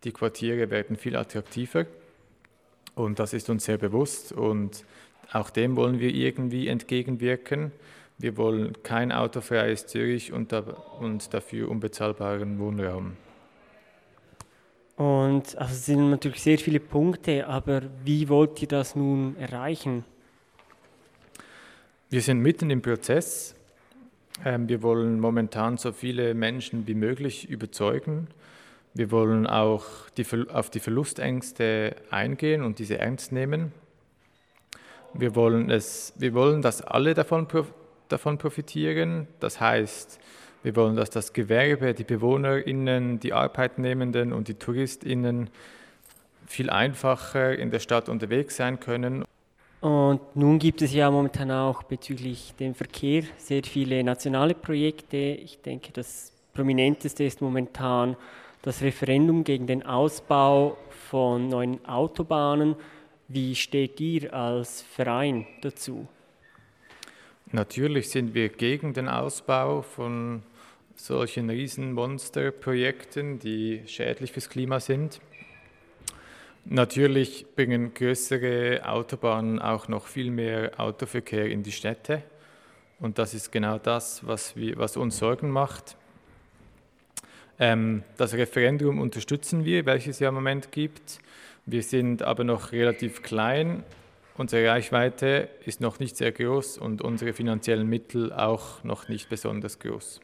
Die 0.04 0.12
Quartiere 0.12 0.70
werden 0.70 0.96
viel 0.96 1.16
attraktiver 1.16 1.86
und 2.94 3.18
das 3.18 3.32
ist 3.32 3.50
uns 3.50 3.64
sehr 3.64 3.78
bewusst 3.78 4.32
und 4.32 4.84
auch 5.32 5.50
dem 5.50 5.76
wollen 5.76 5.98
wir 6.00 6.14
irgendwie 6.14 6.68
entgegenwirken. 6.68 7.72
Wir 8.18 8.36
wollen 8.36 8.82
kein 8.82 9.12
autofreies 9.12 9.86
Zürich 9.86 10.32
und, 10.32 10.52
da, 10.52 10.60
und 10.60 11.34
dafür 11.34 11.68
unbezahlbaren 11.68 12.58
Wohnraum. 12.58 13.16
Und 14.96 15.58
also 15.58 15.72
es 15.74 15.84
sind 15.84 16.10
natürlich 16.10 16.42
sehr 16.42 16.58
viele 16.58 16.80
Punkte, 16.80 17.46
aber 17.46 17.82
wie 18.04 18.28
wollt 18.30 18.62
ihr 18.62 18.68
das 18.68 18.96
nun 18.96 19.36
erreichen? 19.36 20.04
Wir 22.08 22.22
sind 22.22 22.40
mitten 22.40 22.70
im 22.70 22.80
Prozess. 22.80 23.54
Ähm, 24.44 24.68
wir 24.68 24.82
wollen 24.82 25.20
momentan 25.20 25.76
so 25.76 25.92
viele 25.92 26.32
Menschen 26.32 26.86
wie 26.86 26.94
möglich 26.94 27.48
überzeugen. 27.50 28.28
Wir 28.96 29.10
wollen 29.10 29.46
auch 29.46 29.84
die, 30.16 30.24
auf 30.50 30.70
die 30.70 30.80
Verlustängste 30.80 31.96
eingehen 32.10 32.62
und 32.62 32.78
diese 32.78 32.98
ernst 32.98 33.30
nehmen. 33.30 33.72
Wir 35.12 35.34
wollen, 35.34 35.70
es, 35.70 36.14
wir 36.16 36.32
wollen 36.32 36.62
dass 36.62 36.80
alle 36.80 37.12
davon, 37.12 37.46
davon 38.08 38.38
profitieren. 38.38 39.28
Das 39.38 39.60
heißt, 39.60 40.18
wir 40.62 40.74
wollen, 40.76 40.96
dass 40.96 41.10
das 41.10 41.34
Gewerbe, 41.34 41.92
die 41.92 42.04
BewohnerInnen, 42.04 43.20
die 43.20 43.34
Arbeitnehmenden 43.34 44.32
und 44.32 44.48
die 44.48 44.54
TouristInnen 44.54 45.50
viel 46.46 46.70
einfacher 46.70 47.54
in 47.54 47.70
der 47.70 47.80
Stadt 47.80 48.08
unterwegs 48.08 48.56
sein 48.56 48.80
können. 48.80 49.26
Und 49.82 50.20
nun 50.34 50.58
gibt 50.58 50.80
es 50.80 50.94
ja 50.94 51.10
momentan 51.10 51.50
auch 51.50 51.82
bezüglich 51.82 52.54
dem 52.58 52.74
Verkehr 52.74 53.24
sehr 53.36 53.62
viele 53.62 54.02
nationale 54.02 54.54
Projekte. 54.54 55.18
Ich 55.18 55.60
denke, 55.60 55.92
das 55.92 56.32
prominenteste 56.54 57.24
ist 57.24 57.42
momentan 57.42 58.16
das 58.66 58.82
Referendum 58.82 59.44
gegen 59.44 59.68
den 59.68 59.84
Ausbau 59.84 60.76
von 61.08 61.48
neuen 61.48 61.84
Autobahnen. 61.86 62.74
Wie 63.28 63.54
steht 63.54 64.00
ihr 64.00 64.34
als 64.34 64.82
Verein 64.82 65.46
dazu? 65.60 66.08
Natürlich 67.52 68.10
sind 68.10 68.34
wir 68.34 68.48
gegen 68.48 68.92
den 68.92 69.08
Ausbau 69.08 69.82
von 69.82 70.42
solchen 70.96 71.48
Riesenmonsterprojekten, 71.48 73.38
die 73.38 73.82
schädlich 73.86 74.32
fürs 74.32 74.50
Klima 74.50 74.80
sind. 74.80 75.20
Natürlich 76.64 77.46
bringen 77.54 77.94
größere 77.94 78.80
Autobahnen 78.84 79.60
auch 79.60 79.86
noch 79.86 80.06
viel 80.06 80.32
mehr 80.32 80.72
Autoverkehr 80.80 81.46
in 81.46 81.62
die 81.62 81.70
Städte. 81.70 82.24
Und 82.98 83.18
das 83.20 83.32
ist 83.32 83.52
genau 83.52 83.78
das, 83.78 84.26
was, 84.26 84.56
wir, 84.56 84.76
was 84.76 84.96
uns 84.96 85.18
Sorgen 85.18 85.50
macht. 85.50 85.96
Ähm, 87.58 88.02
das 88.16 88.34
Referendum 88.34 89.00
unterstützen 89.00 89.64
wir, 89.64 89.86
welches 89.86 90.16
es 90.16 90.20
ja 90.20 90.28
im 90.28 90.34
Moment 90.34 90.72
gibt. 90.72 91.18
Wir 91.64 91.82
sind 91.82 92.22
aber 92.22 92.44
noch 92.44 92.72
relativ 92.72 93.22
klein. 93.22 93.82
Unsere 94.36 94.68
Reichweite 94.68 95.48
ist 95.64 95.80
noch 95.80 95.98
nicht 95.98 96.16
sehr 96.16 96.30
groß 96.30 96.78
und 96.78 97.00
unsere 97.00 97.32
finanziellen 97.32 97.88
Mittel 97.88 98.32
auch 98.32 98.84
noch 98.84 99.08
nicht 99.08 99.30
besonders 99.30 99.78
groß. 99.78 100.20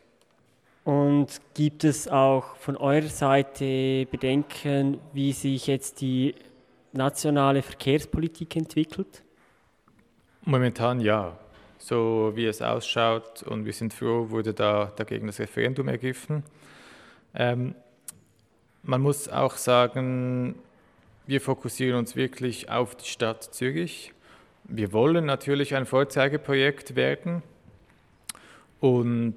Und 0.85 1.41
gibt 1.55 1.85
es 1.85 2.09
auch 2.09 2.57
von 2.57 2.77
eurer 2.77 3.09
Seite 3.09 4.07
Bedenken, 4.11 4.99
wie 5.13 5.33
sich 5.33 5.67
jetzt 5.67 6.01
die 6.01 6.35
nationale 6.93 7.63
Verkehrspolitik 7.63 8.57
entwickelt? 8.57 9.23
Momentan 10.45 11.01
ja. 11.01 11.39
So 11.79 12.33
wie 12.35 12.47
es 12.47 12.63
ausschaut 12.63 13.43
und 13.43 13.65
wir 13.65 13.73
sind 13.73 13.93
froh, 13.93 14.31
wurde 14.31 14.55
da 14.55 14.93
dagegen 14.95 15.27
das 15.27 15.41
Referendum 15.41 15.89
ergriffen. 15.89 16.45
Ähm, 17.35 17.75
man 18.83 19.01
muss 19.01 19.29
auch 19.29 19.57
sagen, 19.57 20.57
wir 21.27 21.41
fokussieren 21.41 21.99
uns 21.99 22.17
wirklich 22.17 22.71
auf 22.71 22.97
die 22.97 23.07
Stadt 23.07 23.43
Zürich. 23.55 24.13
Wir 24.65 24.93
wollen 24.93 25.25
natürlich 25.25 25.75
ein 25.75 25.87
Vorzeigeprojekt 25.87 26.97
werden 26.97 27.43
und 28.81 29.37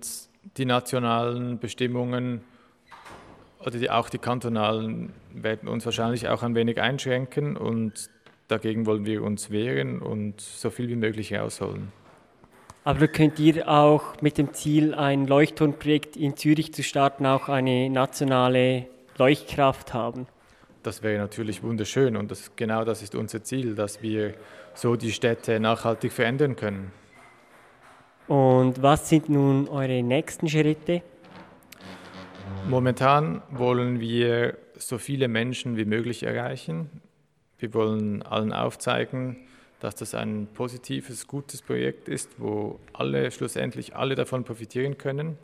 die 0.58 0.66
nationalen 0.66 1.60
Bestimmungen 1.60 2.42
oder 3.60 3.80
die, 3.80 3.90
auch 3.90 4.10
die 4.10 4.20
kantonalen 4.20 5.14
werden 5.34 5.68
uns 5.68 5.86
wahrscheinlich 5.86 6.28
auch 6.28 6.44
ein 6.44 6.56
wenig 6.56 6.80
einschränken 6.80 7.58
und 7.58 8.10
dagegen 8.48 8.86
wollen 8.86 9.06
wir 9.06 9.24
uns 9.24 9.50
wehren 9.50 10.02
und 10.02 10.42
so 10.42 10.70
viel 10.70 10.88
wie 10.88 10.96
möglich 10.96 11.34
rausholen. 11.34 11.92
Aber 12.86 13.08
könnt 13.08 13.40
ihr 13.40 13.68
auch 13.68 14.22
mit 14.22 14.38
dem 14.38 14.54
Ziel, 14.54 14.94
ein 14.94 15.26
Leuchtturmprojekt 15.26 16.16
in 16.16 16.38
Zürich 16.38 16.72
zu 16.72 16.84
starten, 16.84 17.26
auch 17.26 17.50
eine 17.50 17.90
nationale 17.90 18.86
Leuchtkraft 19.18 19.96
haben? 19.96 20.28
Das 20.84 21.02
wäre 21.02 21.18
natürlich 21.18 21.64
wunderschön 21.64 22.16
und 22.16 22.30
das, 22.30 22.56
genau 22.56 22.86
das 22.86 23.02
ist 23.02 23.16
unser 23.16 23.44
Ziel, 23.44 23.74
dass 23.74 24.04
wir 24.04 24.36
so 24.76 24.96
die 24.96 25.12
Städte 25.12 25.60
nachhaltig 25.60 26.12
verändern 26.12 26.56
können. 26.56 26.92
Und 28.28 28.80
was 28.84 29.10
sind 29.10 29.30
nun 29.30 29.68
eure 29.68 30.04
nächsten 30.04 30.48
Schritte? 30.48 31.02
Momentan 32.68 33.42
wollen 33.50 34.00
wir 34.00 34.60
so 34.78 35.00
viele 35.00 35.28
Menschen 35.28 35.76
wie 35.76 35.86
möglich 35.86 36.22
erreichen. 36.22 37.02
Wir 37.58 37.74
wollen 37.74 38.22
allen 38.22 38.54
aufzeigen, 38.54 39.38
dass 39.86 39.94
das 39.96 40.16
ein 40.16 40.48
positives, 40.52 41.28
gutes 41.28 41.62
Projekt 41.62 42.10
ist, 42.10 42.32
wo 42.40 42.80
alle 42.92 43.30
schlussendlich 43.30 43.96
alle 43.96 44.16
davon 44.16 44.44
profitieren 44.44 44.98
können. 44.98 45.38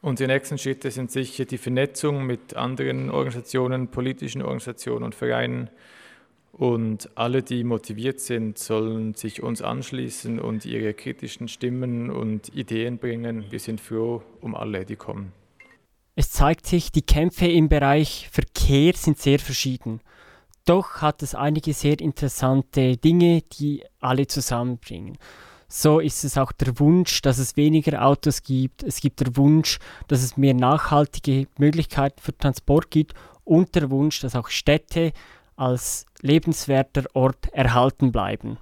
Und 0.00 0.20
die 0.20 0.28
nächsten 0.28 0.58
Schritte 0.58 0.92
sind 0.92 1.10
sicher 1.10 1.44
die 1.44 1.58
Vernetzung 1.58 2.24
mit 2.24 2.54
anderen 2.54 3.10
Organisationen, 3.10 3.88
politischen 3.88 4.42
Organisationen 4.42 5.04
und 5.04 5.14
Vereinen, 5.16 5.70
und 6.52 7.08
alle, 7.14 7.42
die 7.42 7.64
motiviert 7.64 8.20
sind, 8.20 8.58
sollen 8.58 9.14
sich 9.14 9.42
uns 9.42 9.62
anschließen 9.62 10.38
und 10.38 10.66
ihre 10.66 10.94
kritischen 10.94 11.48
Stimmen 11.48 12.10
und 12.10 12.54
Ideen 12.54 12.98
bringen. 12.98 13.46
Wir 13.50 13.60
sind 13.60 13.80
froh 13.80 14.22
um 14.40 14.54
alle, 14.54 14.84
die 14.84 14.96
kommen. 14.96 15.32
Es 16.16 16.30
zeigt 16.30 16.66
sich, 16.66 16.92
die 16.92 17.02
Kämpfe 17.02 17.46
im 17.46 17.68
Bereich 17.68 18.28
Verkehr 18.30 18.92
sind 18.94 19.18
sehr 19.18 19.38
verschieden. 19.38 20.00
Doch 20.64 21.02
hat 21.02 21.22
es 21.22 21.34
einige 21.34 21.72
sehr 21.72 21.98
interessante 22.00 22.96
Dinge, 22.96 23.42
die 23.42 23.84
alle 23.98 24.26
zusammenbringen. 24.26 25.18
So 25.68 26.00
ist 26.00 26.24
es 26.24 26.36
auch 26.36 26.50
der 26.52 26.78
Wunsch, 26.80 27.22
dass 27.22 27.38
es 27.38 27.56
weniger 27.56 28.04
Autos 28.04 28.42
gibt. 28.42 28.82
Es 28.82 29.00
gibt 29.00 29.20
der 29.20 29.36
Wunsch, 29.36 29.78
dass 30.08 30.22
es 30.22 30.36
mehr 30.36 30.54
nachhaltige 30.54 31.46
Möglichkeiten 31.58 32.20
für 32.20 32.36
Transport 32.36 32.90
gibt 32.90 33.14
und 33.44 33.74
der 33.76 33.90
Wunsch, 33.90 34.20
dass 34.20 34.34
auch 34.34 34.48
Städte 34.48 35.12
als 35.56 36.06
lebenswerter 36.22 37.04
Ort 37.14 37.52
erhalten 37.52 38.10
bleiben. 38.10 38.58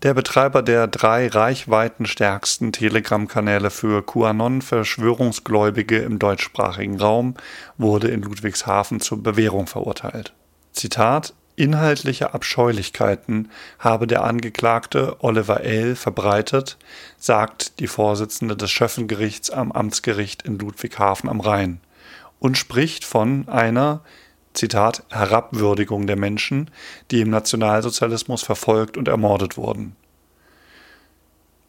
Der 0.00 0.14
Betreiber 0.14 0.62
der 0.62 0.86
drei 0.86 1.28
reichweitenstärksten 1.28 2.72
Telegram-Kanäle 2.72 3.68
für 3.68 4.02
QAnon-Verschwörungsgläubige 4.02 5.98
im 5.98 6.18
deutschsprachigen 6.18 6.98
Raum 6.98 7.34
wurde 7.76 8.08
in 8.08 8.22
Ludwigshafen 8.22 9.00
zur 9.00 9.22
Bewährung 9.22 9.66
verurteilt. 9.66 10.32
Zitat 10.72 11.34
Inhaltliche 11.56 12.32
Abscheulichkeiten 12.32 13.50
habe 13.78 14.06
der 14.06 14.24
Angeklagte 14.24 15.16
Oliver 15.22 15.60
L. 15.60 15.94
verbreitet, 15.94 16.78
sagt 17.18 17.78
die 17.78 17.86
Vorsitzende 17.86 18.56
des 18.56 18.70
Schöffengerichts 18.70 19.50
am 19.50 19.72
Amtsgericht 19.72 20.40
in 20.42 20.58
Ludwigshafen 20.58 21.28
am 21.28 21.40
Rhein 21.40 21.82
und 22.38 22.56
spricht 22.56 23.04
von 23.04 23.46
einer 23.46 24.00
Zitat, 24.54 25.04
Herabwürdigung 25.10 26.06
der 26.06 26.16
Menschen, 26.16 26.70
die 27.10 27.20
im 27.20 27.30
Nationalsozialismus 27.30 28.42
verfolgt 28.42 28.96
und 28.96 29.08
ermordet 29.08 29.56
wurden. 29.56 29.96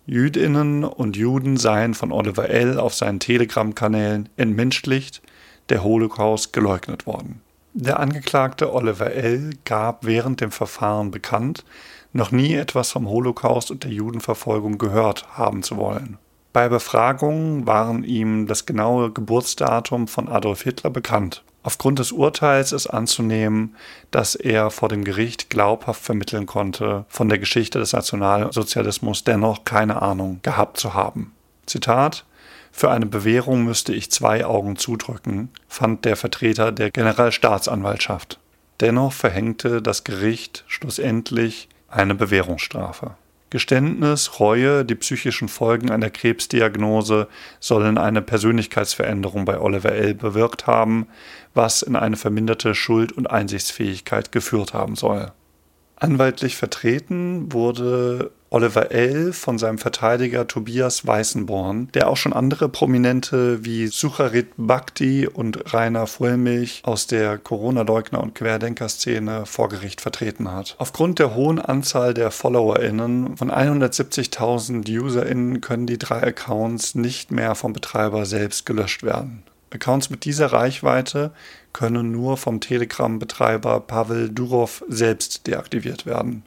Jüdinnen 0.06 0.84
und 0.84 1.16
Juden 1.16 1.56
seien 1.56 1.94
von 1.94 2.12
Oliver 2.12 2.50
L. 2.50 2.78
auf 2.78 2.94
seinen 2.94 3.22
Telegram-Kanälen 3.22 4.28
entmenschlicht, 4.36 5.22
der 5.70 5.84
Holocaust 5.84 6.52
geleugnet 6.52 7.08
worden. 7.08 7.42
Der 7.74 8.00
Angeklagte 8.00 8.74
Oliver 8.74 9.12
L. 9.13 9.52
gab 9.63 10.06
während 10.06 10.42
dem 10.42 10.52
Verfahren 10.52 11.10
bekannt, 11.10 11.63
noch 12.12 12.32
nie 12.32 12.54
etwas 12.54 12.92
vom 12.92 13.08
Holocaust 13.08 13.72
und 13.72 13.86
der 13.86 13.92
Judenverfolgung 13.92 14.78
gehört 14.78 15.25
haben 15.38 15.63
zu 15.63 15.78
wollen. 15.78 16.18
Bei 16.52 16.70
Befragungen 16.70 17.66
waren 17.66 18.04
ihm 18.04 18.46
das 18.46 18.68
genaue 18.68 19.12
Geburtsdatum 19.12 20.08
von 20.08 20.28
Adolf 20.30 20.62
Hitler 20.62 20.92
bekannt. 20.92 21.44
Aufgrund 21.63 22.00
des 22.00 22.12
Urteils 22.12 22.74
ist 22.74 22.88
anzunehmen, 22.88 23.75
dass 24.12 24.36
er 24.36 24.70
vor 24.70 24.89
dem 24.89 25.05
Gericht 25.05 25.50
glaubhaft 25.50 26.03
vermitteln 26.03 26.46
konnte, 26.46 27.05
von 27.08 27.29
der 27.29 27.39
Geschichte 27.39 27.79
des 27.79 27.93
Nationalsozialismus 27.93 29.24
dennoch 29.24 29.63
keine 29.63 30.01
Ahnung 30.01 30.39
gehabt 30.43 30.77
zu 30.77 30.93
haben. 30.93 31.34
Zitat 31.65 32.25
Für 32.74 32.91
eine 32.91 33.05
Bewährung 33.05 33.63
müsste 33.63 33.93
ich 33.93 34.12
zwei 34.12 34.46
Augen 34.46 34.75
zudrücken, 34.75 35.50
fand 35.70 36.03
der 36.03 36.17
Vertreter 36.17 36.74
der 36.74 36.91
Generalstaatsanwaltschaft. 36.91 38.39
Dennoch 38.82 39.13
verhängte 39.13 39.82
das 39.82 40.03
Gericht 40.03 40.65
schlussendlich 40.67 41.70
eine 41.88 42.15
Bewährungsstrafe. 42.15 43.12
Geständnis, 43.53 44.39
Reue, 44.39 44.83
die 44.83 44.95
psychischen 44.95 45.48
Folgen 45.48 45.91
einer 45.91 46.10
Krebsdiagnose 46.10 47.27
sollen 47.60 48.00
eine 48.00 48.24
Persönlichkeitsveränderung 48.24 49.45
bei 49.45 49.62
Oliver 49.62 49.91
L. 49.91 50.15
bewirkt 50.15 50.65
haben, 50.65 51.05
was 51.53 51.83
in 51.83 51.95
eine 51.95 52.15
verminderte 52.15 52.74
Schuld- 52.74 53.12
und 53.12 53.29
Einsichtsfähigkeit 53.29 54.31
geführt 54.31 54.74
haben 54.74 54.95
soll. 54.95 55.31
Anwaltlich 55.98 56.57
vertreten 56.57 57.53
wurde 57.53 58.31
Oliver 58.53 58.91
L. 58.91 59.33
von 59.33 59.57
seinem 59.57 59.79
Verteidiger 59.79 60.48
Tobias 60.48 61.07
Weißenborn, 61.07 61.88
der 61.95 62.07
auch 62.07 62.17
schon 62.17 62.33
andere 62.33 62.69
Prominente 62.69 63.65
wie 63.65 63.88
Sucharit 63.88 64.50
Bhakti 64.57 65.27
und 65.27 65.74
Rainer 65.74 66.05
Vollmilch 66.05 66.83
aus 66.86 67.07
der 67.07 67.39
Corona-Leugner- 67.39 68.22
und 68.22 68.36
Querdenker-Szene 68.36 69.48
vor 69.48 69.69
Gericht 69.69 70.01
vertreten 70.01 70.51
hat. 70.51 70.75
Aufgrund 70.77 71.17
der 71.17 71.33
hohen 71.33 71.57
Anzahl 71.57 72.13
der 72.13 72.29
FollowerInnen 72.29 73.38
von 73.38 73.50
170.000 73.50 74.88
UserInnen 74.88 75.60
können 75.60 75.88
die 75.88 75.98
drei 75.98 76.22
Accounts 76.22 76.93
nicht 76.93 77.31
mehr 77.31 77.55
vom 77.55 77.74
Betreiber 77.74 78.27
selbst 78.27 78.67
gelöscht 78.67 79.01
werden. 79.01 79.41
Accounts 79.72 80.12
mit 80.12 80.25
dieser 80.25 80.53
Reichweite 80.53 81.31
können 81.74 82.12
nur 82.12 82.38
vom 82.38 82.60
Telegram-Betreiber 82.60 83.79
Pavel 83.79 84.29
Durov 84.29 84.83
selbst 84.88 85.48
deaktiviert 85.48 86.05
werden. 86.05 86.43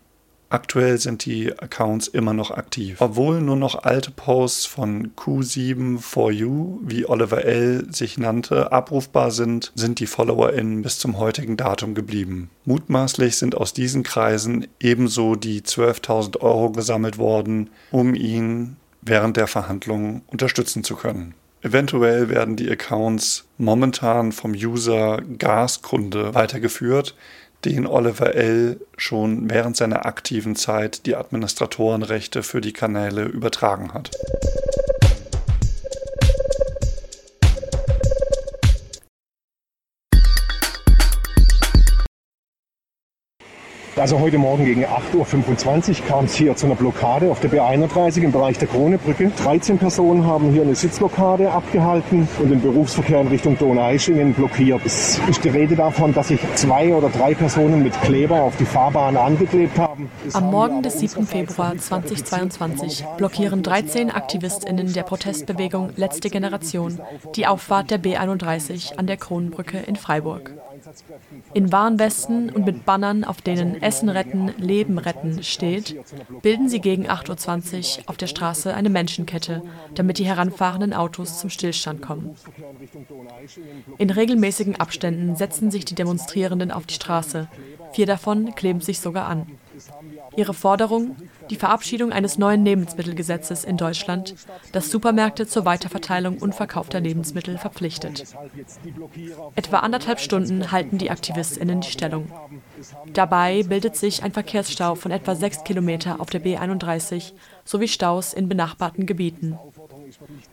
Aktuell 0.48 0.98
sind 0.98 1.24
die 1.24 1.52
Accounts 1.58 2.06
immer 2.06 2.32
noch 2.32 2.52
aktiv. 2.52 3.00
Obwohl 3.00 3.40
nur 3.40 3.56
noch 3.56 3.82
alte 3.82 4.12
Posts 4.12 4.66
von 4.66 5.12
Q7 5.16 5.98
4U, 5.98 6.78
wie 6.82 7.08
Oliver 7.08 7.44
L. 7.44 7.86
sich 7.90 8.16
nannte, 8.16 8.70
abrufbar 8.70 9.32
sind, 9.32 9.72
sind 9.74 9.98
die 9.98 10.06
FollowerInnen 10.06 10.82
bis 10.82 10.98
zum 10.98 11.18
heutigen 11.18 11.56
Datum 11.56 11.94
geblieben. 11.94 12.50
Mutmaßlich 12.64 13.36
sind 13.36 13.56
aus 13.56 13.72
diesen 13.72 14.04
Kreisen 14.04 14.68
ebenso 14.78 15.34
die 15.34 15.62
12.000 15.62 16.40
Euro 16.40 16.70
gesammelt 16.70 17.18
worden, 17.18 17.70
um 17.90 18.14
ihn 18.14 18.76
während 19.02 19.36
der 19.36 19.48
Verhandlungen 19.48 20.22
unterstützen 20.28 20.84
zu 20.84 20.94
können. 20.94 21.34
Eventuell 21.62 22.28
werden 22.28 22.54
die 22.54 22.70
Accounts 22.70 23.44
momentan 23.58 24.30
vom 24.30 24.52
User 24.52 25.20
Gaskunde 25.38 26.32
weitergeführt, 26.32 27.16
den 27.66 27.86
Oliver 27.86 28.34
L. 28.34 28.80
schon 28.96 29.50
während 29.50 29.76
seiner 29.76 30.06
aktiven 30.06 30.54
Zeit 30.54 31.04
die 31.06 31.16
Administratorenrechte 31.16 32.44
für 32.44 32.60
die 32.60 32.72
Kanäle 32.72 33.24
übertragen 33.24 33.92
hat. 33.92 34.10
Also 43.98 44.20
heute 44.20 44.36
Morgen 44.36 44.66
gegen 44.66 44.84
8.25 44.84 46.02
Uhr 46.02 46.06
kam 46.06 46.26
es 46.26 46.34
hier 46.34 46.54
zu 46.54 46.66
einer 46.66 46.74
Blockade 46.74 47.30
auf 47.30 47.40
der 47.40 47.50
B31 47.50 48.24
im 48.24 48.30
Bereich 48.30 48.58
der 48.58 48.68
Kronebrücke. 48.68 49.32
13 49.42 49.78
Personen 49.78 50.26
haben 50.26 50.50
hier 50.52 50.62
eine 50.62 50.74
Sitzblockade 50.74 51.50
abgehalten 51.50 52.28
und 52.38 52.50
den 52.50 52.60
Berufsverkehr 52.60 53.22
in 53.22 53.28
Richtung 53.28 53.56
Donaueschingen 53.56 54.34
blockiert. 54.34 54.82
Es 54.84 55.18
ist 55.30 55.42
die 55.42 55.48
Rede 55.48 55.76
davon, 55.76 56.12
dass 56.12 56.28
sich 56.28 56.40
zwei 56.56 56.94
oder 56.94 57.08
drei 57.08 57.34
Personen 57.34 57.82
mit 57.82 57.98
Kleber 58.02 58.42
auf 58.42 58.54
die 58.58 58.66
Fahrbahn 58.66 59.16
angeklebt 59.16 59.78
haben. 59.78 60.10
Am 60.34 60.50
Morgen 60.50 60.82
des 60.82 61.00
7. 61.00 61.26
Februar 61.26 61.78
2022 61.78 63.02
blockieren 63.16 63.62
13 63.62 64.10
AktivistInnen 64.10 64.92
der 64.92 65.04
Protestbewegung 65.04 65.92
Letzte 65.96 66.28
Generation 66.28 67.00
die 67.34 67.46
Auffahrt 67.46 67.90
der 67.90 68.02
B31 68.02 68.98
an 68.98 69.06
der 69.06 69.16
Kronenbrücke 69.16 69.78
in 69.78 69.96
Freiburg. 69.96 70.52
In 71.54 71.72
Warnwesten 71.72 72.50
und 72.50 72.64
mit 72.66 72.84
Bannern, 72.84 73.24
auf 73.24 73.40
denen 73.40 73.82
Essen 73.82 74.08
retten, 74.08 74.52
Leben 74.58 74.98
retten 74.98 75.42
steht, 75.42 75.96
bilden 76.42 76.68
sie 76.68 76.80
gegen 76.80 77.08
8.20 77.08 77.98
Uhr 77.98 78.04
auf 78.06 78.16
der 78.16 78.26
Straße 78.26 78.74
eine 78.74 78.90
Menschenkette, 78.90 79.62
damit 79.94 80.18
die 80.18 80.26
heranfahrenden 80.26 80.94
Autos 80.94 81.38
zum 81.38 81.50
Stillstand 81.50 82.02
kommen. 82.02 82.36
In 83.98 84.10
regelmäßigen 84.10 84.76
Abständen 84.76 85.36
setzen 85.36 85.70
sich 85.70 85.84
die 85.84 85.94
Demonstrierenden 85.94 86.70
auf 86.70 86.86
die 86.86 86.94
Straße. 86.94 87.48
Vier 87.92 88.06
davon 88.06 88.54
kleben 88.54 88.80
sich 88.80 89.00
sogar 89.00 89.26
an. 89.26 89.46
Ihre 90.36 90.54
Forderung? 90.54 91.16
Die 91.50 91.56
Verabschiedung 91.56 92.12
eines 92.12 92.38
neuen 92.38 92.64
Lebensmittelgesetzes 92.64 93.64
in 93.64 93.76
Deutschland, 93.76 94.34
das 94.72 94.90
Supermärkte 94.90 95.46
zur 95.46 95.64
Weiterverteilung 95.64 96.38
unverkaufter 96.38 97.00
Lebensmittel 97.00 97.58
verpflichtet. 97.58 98.24
Etwa 99.54 99.78
anderthalb 99.78 100.20
Stunden 100.20 100.72
halten 100.72 100.98
die 100.98 101.10
AktivistInnen 101.10 101.80
die 101.80 101.90
Stellung. 101.90 102.30
Dabei 103.12 103.62
bildet 103.62 103.96
sich 103.96 104.22
ein 104.22 104.32
Verkehrsstau 104.32 104.94
von 104.94 105.10
etwa 105.10 105.34
sechs 105.34 105.64
Kilometer 105.64 106.20
auf 106.20 106.30
der 106.30 106.42
B31 106.42 107.32
sowie 107.64 107.88
Staus 107.88 108.32
in 108.32 108.48
benachbarten 108.48 109.06
Gebieten. 109.06 109.58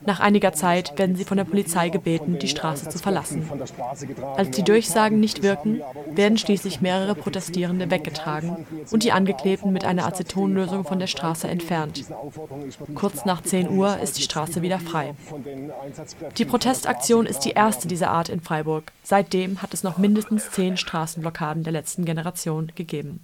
Nach 0.05 0.19
einiger 0.19 0.53
Zeit 0.53 0.97
werden 0.97 1.15
sie 1.15 1.23
von 1.25 1.37
der 1.37 1.43
Polizei 1.43 1.89
gebeten, 1.89 2.39
die 2.39 2.47
Straße 2.47 2.89
zu 2.89 2.97
verlassen. 2.97 3.49
Als 4.35 4.51
die 4.51 4.63
Durchsagen 4.63 5.19
nicht 5.19 5.43
wirken, 5.43 5.81
werden 6.11 6.37
schließlich 6.37 6.81
mehrere 6.81 7.15
Protestierende 7.15 7.89
weggetragen 7.89 8.65
und 8.91 9.03
die 9.03 9.11
Angeklebten 9.11 9.71
mit 9.71 9.85
einer 9.85 10.05
Acetonlösung 10.05 10.83
von 10.83 10.99
der 10.99 11.07
Straße 11.07 11.47
entfernt. 11.47 12.05
Kurz 12.95 13.25
nach 13.25 13.41
10 13.41 13.69
Uhr 13.69 13.99
ist 13.99 14.17
die 14.17 14.23
Straße 14.23 14.61
wieder 14.61 14.79
frei. 14.79 15.13
Die 16.37 16.45
Protestaktion 16.45 17.25
ist 17.25 17.45
die 17.45 17.51
erste 17.51 17.87
dieser 17.87 18.11
Art 18.11 18.29
in 18.29 18.41
Freiburg. 18.41 18.91
Seitdem 19.03 19.61
hat 19.61 19.73
es 19.73 19.83
noch 19.83 19.97
mindestens 19.97 20.51
zehn 20.51 20.77
Straßenblockaden 20.77 21.63
der 21.63 21.73
letzten 21.73 22.05
Generation 22.05 22.71
gegeben. 22.75 23.21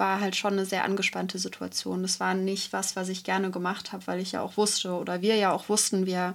War 0.00 0.20
halt 0.20 0.34
schon 0.34 0.54
eine 0.54 0.64
sehr 0.64 0.84
angespannte 0.84 1.38
Situation. 1.38 2.02
Das 2.02 2.18
war 2.18 2.34
nicht 2.34 2.72
was, 2.72 2.96
was 2.96 3.08
ich 3.08 3.22
gerne 3.22 3.50
gemacht 3.50 3.92
habe, 3.92 4.06
weil 4.06 4.18
ich 4.18 4.32
ja 4.32 4.42
auch 4.42 4.56
wusste 4.56 4.92
oder 4.92 5.22
wir 5.22 5.36
ja 5.36 5.52
auch 5.52 5.68
wussten, 5.68 6.06
wir, 6.06 6.34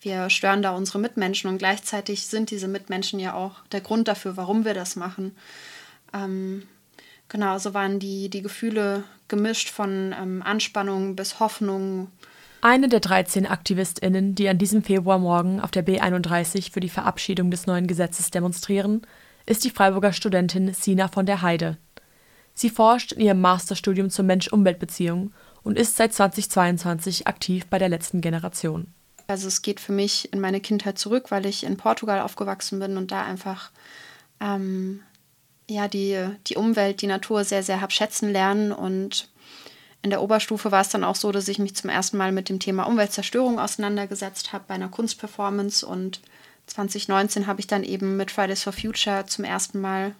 wir 0.00 0.30
stören 0.30 0.62
da 0.62 0.70
unsere 0.70 0.98
Mitmenschen 0.98 1.50
und 1.50 1.58
gleichzeitig 1.58 2.26
sind 2.26 2.50
diese 2.50 2.68
Mitmenschen 2.68 3.18
ja 3.18 3.34
auch 3.34 3.64
der 3.72 3.80
Grund 3.80 4.08
dafür, 4.08 4.36
warum 4.36 4.64
wir 4.64 4.72
das 4.72 4.96
machen. 4.96 5.36
Ähm, 6.14 6.62
genau, 7.28 7.58
so 7.58 7.74
waren 7.74 7.98
die, 7.98 8.30
die 8.30 8.42
Gefühle 8.42 9.04
gemischt 9.28 9.68
von 9.68 10.14
ähm, 10.18 10.42
Anspannung 10.42 11.16
bis 11.16 11.40
Hoffnung. 11.40 12.08
Eine 12.60 12.88
der 12.88 13.00
13 13.00 13.46
AktivistInnen, 13.46 14.34
die 14.34 14.48
an 14.48 14.56
diesem 14.56 14.82
Februarmorgen 14.82 15.60
auf 15.60 15.70
der 15.70 15.84
B31 15.84 16.72
für 16.72 16.80
die 16.80 16.88
Verabschiedung 16.88 17.50
des 17.50 17.66
neuen 17.66 17.86
Gesetzes 17.86 18.30
demonstrieren, 18.30 19.02
ist 19.44 19.64
die 19.64 19.70
Freiburger 19.70 20.12
Studentin 20.12 20.72
Sina 20.72 21.08
von 21.08 21.26
der 21.26 21.42
Heide, 21.42 21.76
Sie 22.54 22.70
forscht 22.70 23.12
in 23.12 23.20
ihrem 23.20 23.40
Masterstudium 23.40 24.10
zur 24.10 24.24
Mensch-Umwelt-Beziehung 24.24 25.32
und 25.62 25.78
ist 25.78 25.96
seit 25.96 26.14
2022 26.14 27.26
aktiv 27.26 27.66
bei 27.66 27.78
der 27.78 27.88
letzten 27.88 28.20
Generation. 28.20 28.86
Also 29.26 29.48
es 29.48 29.62
geht 29.62 29.80
für 29.80 29.92
mich 29.92 30.32
in 30.32 30.40
meine 30.40 30.60
Kindheit 30.60 30.98
zurück, 30.98 31.30
weil 31.30 31.46
ich 31.46 31.64
in 31.64 31.76
Portugal 31.76 32.20
aufgewachsen 32.20 32.78
bin 32.78 32.96
und 32.96 33.10
da 33.10 33.24
einfach 33.24 33.70
ähm, 34.40 35.00
ja, 35.68 35.88
die, 35.88 36.28
die 36.46 36.56
Umwelt, 36.56 37.00
die 37.00 37.06
Natur 37.06 37.44
sehr, 37.44 37.62
sehr 37.62 37.80
habe 37.80 37.92
schätzen 37.92 38.30
lernen. 38.30 38.70
Und 38.70 39.28
in 40.02 40.10
der 40.10 40.22
Oberstufe 40.22 40.70
war 40.70 40.82
es 40.82 40.90
dann 40.90 41.04
auch 41.04 41.16
so, 41.16 41.32
dass 41.32 41.48
ich 41.48 41.58
mich 41.58 41.74
zum 41.74 41.90
ersten 41.90 42.18
Mal 42.18 42.32
mit 42.32 42.48
dem 42.48 42.60
Thema 42.60 42.84
Umweltzerstörung 42.84 43.58
auseinandergesetzt 43.58 44.52
habe 44.52 44.64
bei 44.68 44.74
einer 44.74 44.88
Kunstperformance. 44.88 45.86
Und 45.86 46.20
2019 46.66 47.46
habe 47.46 47.60
ich 47.60 47.66
dann 47.66 47.82
eben 47.82 48.16
mit 48.16 48.30
Fridays 48.30 48.62
for 48.62 48.72
Future 48.72 49.24
zum 49.26 49.44
ersten 49.44 49.80
Mal 49.80 50.14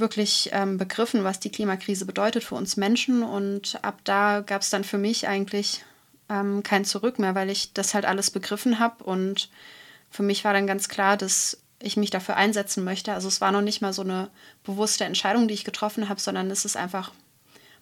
wirklich 0.00 0.50
ähm, 0.52 0.78
begriffen, 0.78 1.24
was 1.24 1.40
die 1.40 1.50
Klimakrise 1.50 2.06
bedeutet 2.06 2.44
für 2.44 2.54
uns 2.54 2.76
Menschen. 2.76 3.22
Und 3.22 3.78
ab 3.82 4.00
da 4.04 4.40
gab 4.40 4.62
es 4.62 4.70
dann 4.70 4.84
für 4.84 4.98
mich 4.98 5.28
eigentlich 5.28 5.84
ähm, 6.28 6.62
kein 6.62 6.84
Zurück 6.84 7.18
mehr, 7.18 7.34
weil 7.34 7.50
ich 7.50 7.72
das 7.72 7.94
halt 7.94 8.04
alles 8.04 8.30
begriffen 8.30 8.78
habe. 8.78 9.04
Und 9.04 9.50
für 10.10 10.22
mich 10.22 10.44
war 10.44 10.52
dann 10.52 10.66
ganz 10.66 10.88
klar, 10.88 11.16
dass 11.16 11.58
ich 11.80 11.96
mich 11.96 12.10
dafür 12.10 12.36
einsetzen 12.36 12.84
möchte. 12.84 13.12
Also 13.12 13.28
es 13.28 13.40
war 13.40 13.52
noch 13.52 13.62
nicht 13.62 13.80
mal 13.80 13.92
so 13.92 14.02
eine 14.02 14.30
bewusste 14.64 15.04
Entscheidung, 15.04 15.48
die 15.48 15.54
ich 15.54 15.64
getroffen 15.64 16.08
habe, 16.08 16.20
sondern 16.20 16.50
es 16.50 16.64
ist 16.64 16.76
einfach 16.76 17.12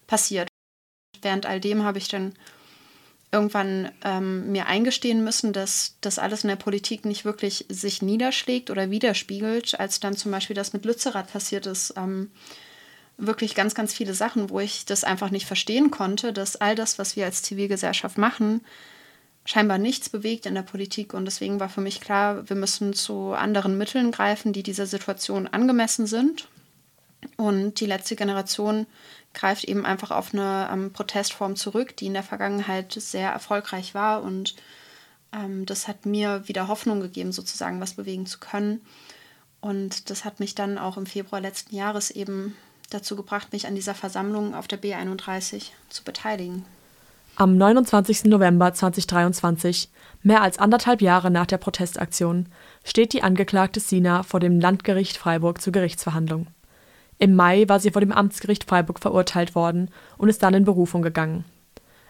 passiert. 0.07 0.49
Während 1.23 1.47
all 1.47 1.61
dem 1.61 1.83
habe 1.83 1.99
ich 1.99 2.09
dann 2.09 2.35
irgendwann 3.37 3.91
ähm, 4.03 4.51
mir 4.51 4.67
eingestehen 4.67 5.23
müssen, 5.23 5.53
dass 5.53 5.97
das 6.01 6.19
alles 6.19 6.43
in 6.43 6.49
der 6.49 6.57
Politik 6.57 7.05
nicht 7.05 7.27
wirklich 7.27 7.67
sich 7.69 8.01
niederschlägt 8.01 8.71
oder 8.71 8.91
widerspiegelt, 8.91 9.79
als 9.79 10.01
dann 10.01 10.17
zum 10.17 10.33
Beispiel 10.33 10.57
das 10.57 10.73
mit 10.73 10.87
Lützerath 10.87 11.31
passiert 11.31 11.67
ist. 11.67 11.93
Ähm, 11.99 12.31
wirklich 13.19 13.55
ganz, 13.55 13.75
ganz 13.75 13.93
viele 13.93 14.15
Sachen, 14.15 14.49
wo 14.49 14.61
ich 14.61 14.87
das 14.87 15.05
einfach 15.05 15.31
nicht 15.31 15.47
verstehen 15.47 15.91
konnte, 15.91 16.33
dass 16.33 16.57
all 16.57 16.75
das, 16.75 16.99
was 16.99 17.15
wir 17.15 17.27
als 17.27 17.43
Zivilgesellschaft 17.43 18.17
machen, 18.17 18.63
scheinbar 19.45 19.79
nichts 19.79 20.09
bewegt 20.09 20.47
in 20.47 20.55
der 20.55 20.63
Politik. 20.63 21.13
Und 21.13 21.27
deswegen 21.27 21.61
war 21.61 21.69
für 21.69 21.83
mich 21.83 22.01
klar, 22.01 22.49
wir 22.49 22.57
müssen 22.57 22.95
zu 22.95 23.33
anderen 23.33 23.77
Mitteln 23.77 24.13
greifen, 24.13 24.55
die 24.55 24.63
dieser 24.63 24.87
Situation 24.87 25.47
angemessen 25.47 26.07
sind. 26.07 26.49
Und 27.37 27.81
die 27.81 27.87
letzte 27.87 28.17
Generation 28.17 28.87
greift 29.35 29.65
eben 29.65 29.85
einfach 29.85 30.11
auf 30.11 30.33
eine 30.33 30.69
ähm, 30.73 30.93
Protestform 30.93 31.57
zurück, 31.57 31.97
die 31.97 32.07
in 32.07 32.15
der 32.15 32.23
Vergangenheit 32.23 32.93
sehr 32.93 33.31
erfolgreich 33.31 33.95
war. 33.95 34.23
Und 34.23 34.55
ähm, 35.33 35.67
das 35.67 35.89
hat 35.89 36.07
mir 36.07 36.49
wieder 36.49 36.69
Hoffnung 36.69 37.01
gegeben, 37.01 37.33
sozusagen 37.33 37.81
was 37.81 37.95
bewegen 37.95 38.27
zu 38.27 38.39
können. 38.39 38.81
Und 39.61 40.11
das 40.11 40.25
hat 40.25 40.41
mich 40.41 40.55
dann 40.55 40.79
auch 40.79 40.97
im 40.97 41.07
Februar 41.07 41.41
letzten 41.41 41.75
Jahres 41.75 42.11
eben 42.11 42.57
dazu 42.91 43.17
gebracht, 43.17 43.53
mich 43.53 43.67
an 43.67 43.75
dieser 43.75 43.95
Versammlung 43.95 44.55
auf 44.55 44.69
der 44.69 44.81
B31 44.81 45.71
zu 45.89 46.05
beteiligen. 46.05 46.65
Am 47.39 47.59
29. 47.59 48.25
November 48.25 48.73
2023, 48.73 49.91
mehr 50.23 50.41
als 50.41 50.59
anderthalb 50.59 51.03
Jahre 51.03 51.31
nach 51.31 51.45
der 51.45 51.59
Protestaktion, 51.59 52.49
steht 52.83 53.13
die 53.13 53.23
Angeklagte 53.23 53.79
Sina 53.79 54.23
vor 54.23 54.41
dem 54.41 54.59
Landgericht 54.59 55.19
Freiburg 55.19 55.61
zur 55.61 55.73
Gerichtsverhandlung. 55.75 56.47
Im 57.19 57.35
Mai 57.35 57.69
war 57.69 57.81
sie 57.81 57.91
vor 57.91 58.01
dem 58.01 58.13
Amtsgericht 58.13 58.65
Freiburg 58.65 59.01
verurteilt 59.01 59.55
worden 59.55 59.91
und 60.19 60.29
ist 60.29 60.43
dann 60.43 60.55
in 60.55 60.65
Berufung 60.65 61.03
gegangen. 61.03 61.45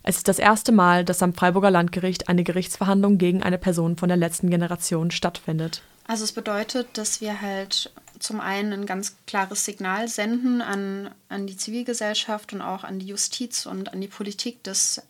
Es 0.02 0.18
ist 0.18 0.28
das 0.28 0.38
erste 0.38 0.72
Mal, 0.72 1.04
dass 1.04 1.22
am 1.22 1.34
Freiburger 1.34 1.70
Landgericht 1.70 2.28
eine 2.28 2.44
Gerichtsverhandlung 2.44 3.18
gegen 3.18 3.42
eine 3.42 3.58
Person 3.58 3.96
von 3.96 4.08
der 4.08 4.16
letzten 4.16 4.50
Generation 4.50 5.10
stattfindet. 5.10 5.82
Also 6.06 6.22
es 6.22 6.32
bedeutet, 6.32 6.86
dass 6.94 7.20
wir 7.20 7.40
halt 7.40 7.92
zum 8.20 8.40
einen 8.40 8.72
ein 8.72 8.86
ganz 8.86 9.16
klares 9.26 9.64
Signal 9.64 10.08
senden 10.08 10.62
an, 10.62 11.10
an 11.28 11.46
die 11.46 11.56
Zivilgesellschaft 11.56 12.52
und 12.52 12.62
auch 12.62 12.84
an 12.84 13.00
die 13.00 13.06
Justiz 13.06 13.66
und 13.66 13.92
an 13.92 14.00
die 14.00 14.08
Politik, 14.08 14.62
dass 14.62 15.02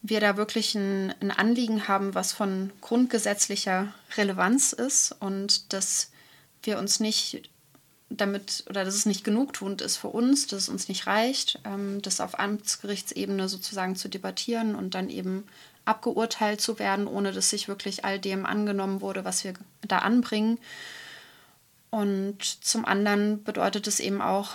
wir 0.00 0.20
da 0.20 0.36
wirklich 0.36 0.74
ein, 0.74 1.14
ein 1.20 1.30
Anliegen 1.30 1.88
haben, 1.88 2.14
was 2.14 2.32
von 2.32 2.70
grundgesetzlicher 2.80 3.92
Relevanz 4.16 4.72
ist 4.72 5.12
und 5.20 5.72
dass 5.72 6.10
wir 6.62 6.78
uns 6.78 7.00
nicht 7.00 7.50
damit 8.16 8.64
oder 8.68 8.84
dass 8.84 8.94
es 8.94 9.06
nicht 9.06 9.24
genugtuend 9.24 9.80
ist 9.80 9.96
für 9.96 10.08
uns, 10.08 10.46
dass 10.46 10.62
es 10.62 10.68
uns 10.68 10.88
nicht 10.88 11.06
reicht, 11.06 11.60
ähm, 11.64 12.00
das 12.02 12.20
auf 12.20 12.38
Amtsgerichtsebene 12.38 13.48
sozusagen 13.48 13.96
zu 13.96 14.08
debattieren 14.08 14.74
und 14.74 14.94
dann 14.94 15.08
eben 15.08 15.44
abgeurteilt 15.84 16.60
zu 16.60 16.78
werden, 16.78 17.06
ohne 17.06 17.32
dass 17.32 17.50
sich 17.50 17.68
wirklich 17.68 18.04
all 18.04 18.18
dem 18.18 18.46
angenommen 18.46 19.00
wurde, 19.00 19.24
was 19.24 19.44
wir 19.44 19.54
da 19.86 19.98
anbringen. 19.98 20.58
Und 21.90 22.42
zum 22.42 22.84
anderen 22.84 23.42
bedeutet 23.42 23.86
es 23.86 24.00
eben 24.00 24.22
auch 24.22 24.52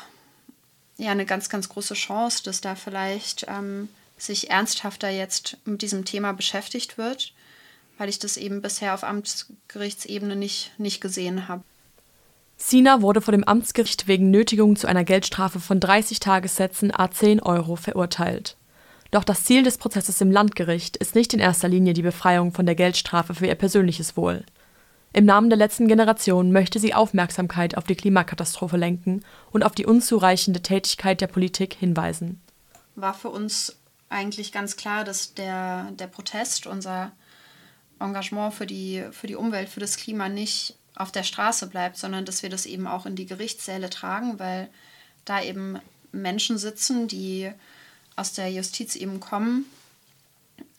ja 0.98 1.12
eine 1.12 1.26
ganz, 1.26 1.50
ganz 1.50 1.70
große 1.70 1.94
Chance, 1.94 2.44
dass 2.44 2.62
da 2.62 2.76
vielleicht 2.76 3.46
ähm, 3.48 3.90
sich 4.18 4.50
ernsthafter 4.50 5.10
jetzt 5.10 5.58
mit 5.66 5.82
diesem 5.82 6.06
Thema 6.06 6.32
beschäftigt 6.32 6.98
wird, 6.98 7.34
weil 7.98 8.10
ich 8.10 8.20
das 8.20 8.38
eben 8.38 8.62
bisher 8.62 8.94
auf 8.94 9.04
Amtsgerichtsebene 9.04 10.36
nicht, 10.36 10.72
nicht 10.80 11.02
gesehen 11.02 11.48
habe. 11.48 11.64
Sina 12.58 13.04
wurde 13.04 13.22
vor 13.22 13.32
dem 13.32 13.44
Amtsgericht 13.44 14.08
wegen 14.08 14.32
Nötigung 14.32 14.76
zu 14.76 14.88
einer 14.88 15.04
Geldstrafe 15.04 15.60
von 15.60 15.80
30 15.80 16.20
Tagessätzen 16.20 16.92
a 16.94 17.12
10 17.12 17.42
Euro 17.42 17.76
verurteilt. 17.76 18.58
Doch 19.12 19.24
das 19.24 19.44
Ziel 19.44 19.64
des 19.64 19.78
Prozesses 19.78 20.20
im 20.22 20.32
Landgericht 20.32 20.98
ist 20.98 21.16
nicht 21.16 21.34
in 21.34 21.40
erster 21.40 21.70
Linie 21.70 21.94
die 21.94 22.02
Befreiung 22.02 22.52
von 22.52 22.66
der 22.66 22.76
Geldstrafe 22.76 23.36
für 23.36 23.46
ihr 23.46 23.56
persönliches 23.56 24.18
Wohl. 24.18 24.44
Im 25.14 25.26
Namen 25.26 25.50
der 25.50 25.58
letzten 25.58 25.88
Generation 25.88 26.52
möchte 26.52 26.80
sie 26.80 26.94
Aufmerksamkeit 26.94 27.78
auf 27.78 27.86
die 27.86 27.96
Klimakatastrophe 27.96 28.76
lenken 28.76 29.24
und 29.52 29.64
auf 29.64 29.74
die 29.74 29.86
unzureichende 29.86 30.62
Tätigkeit 30.62 31.22
der 31.22 31.28
Politik 31.28 31.76
hinweisen. 31.76 32.42
War 32.96 33.14
für 33.14 33.30
uns 33.30 33.78
eigentlich 34.10 34.52
ganz 34.52 34.76
klar, 34.76 35.04
dass 35.04 35.34
der, 35.36 35.92
der 35.92 36.08
Protest, 36.08 36.68
unser 36.68 37.12
Engagement 38.00 38.54
für 38.54 38.66
die, 38.66 39.04
für 39.12 39.28
die 39.28 39.36
Umwelt, 39.36 39.70
für 39.70 39.80
das 39.80 39.98
Klima 39.98 40.28
nicht 40.28 40.77
auf 40.98 41.12
der 41.12 41.24
Straße 41.24 41.68
bleibt, 41.68 41.98
sondern 41.98 42.26
dass 42.26 42.44
wir 42.44 42.50
das 42.50 42.66
eben 42.66 42.88
auch 42.88 43.06
in 43.06 43.16
die 43.16 43.26
Gerichtssäle 43.26 43.90
tragen, 43.90 44.40
weil 44.40 44.70
da 45.26 45.42
eben 45.42 45.80
Menschen 46.12 46.58
sitzen, 46.58 47.08
die 47.08 47.52
aus 48.16 48.34
der 48.34 48.52
Justiz 48.52 48.96
eben 48.96 49.20
kommen 49.20 49.66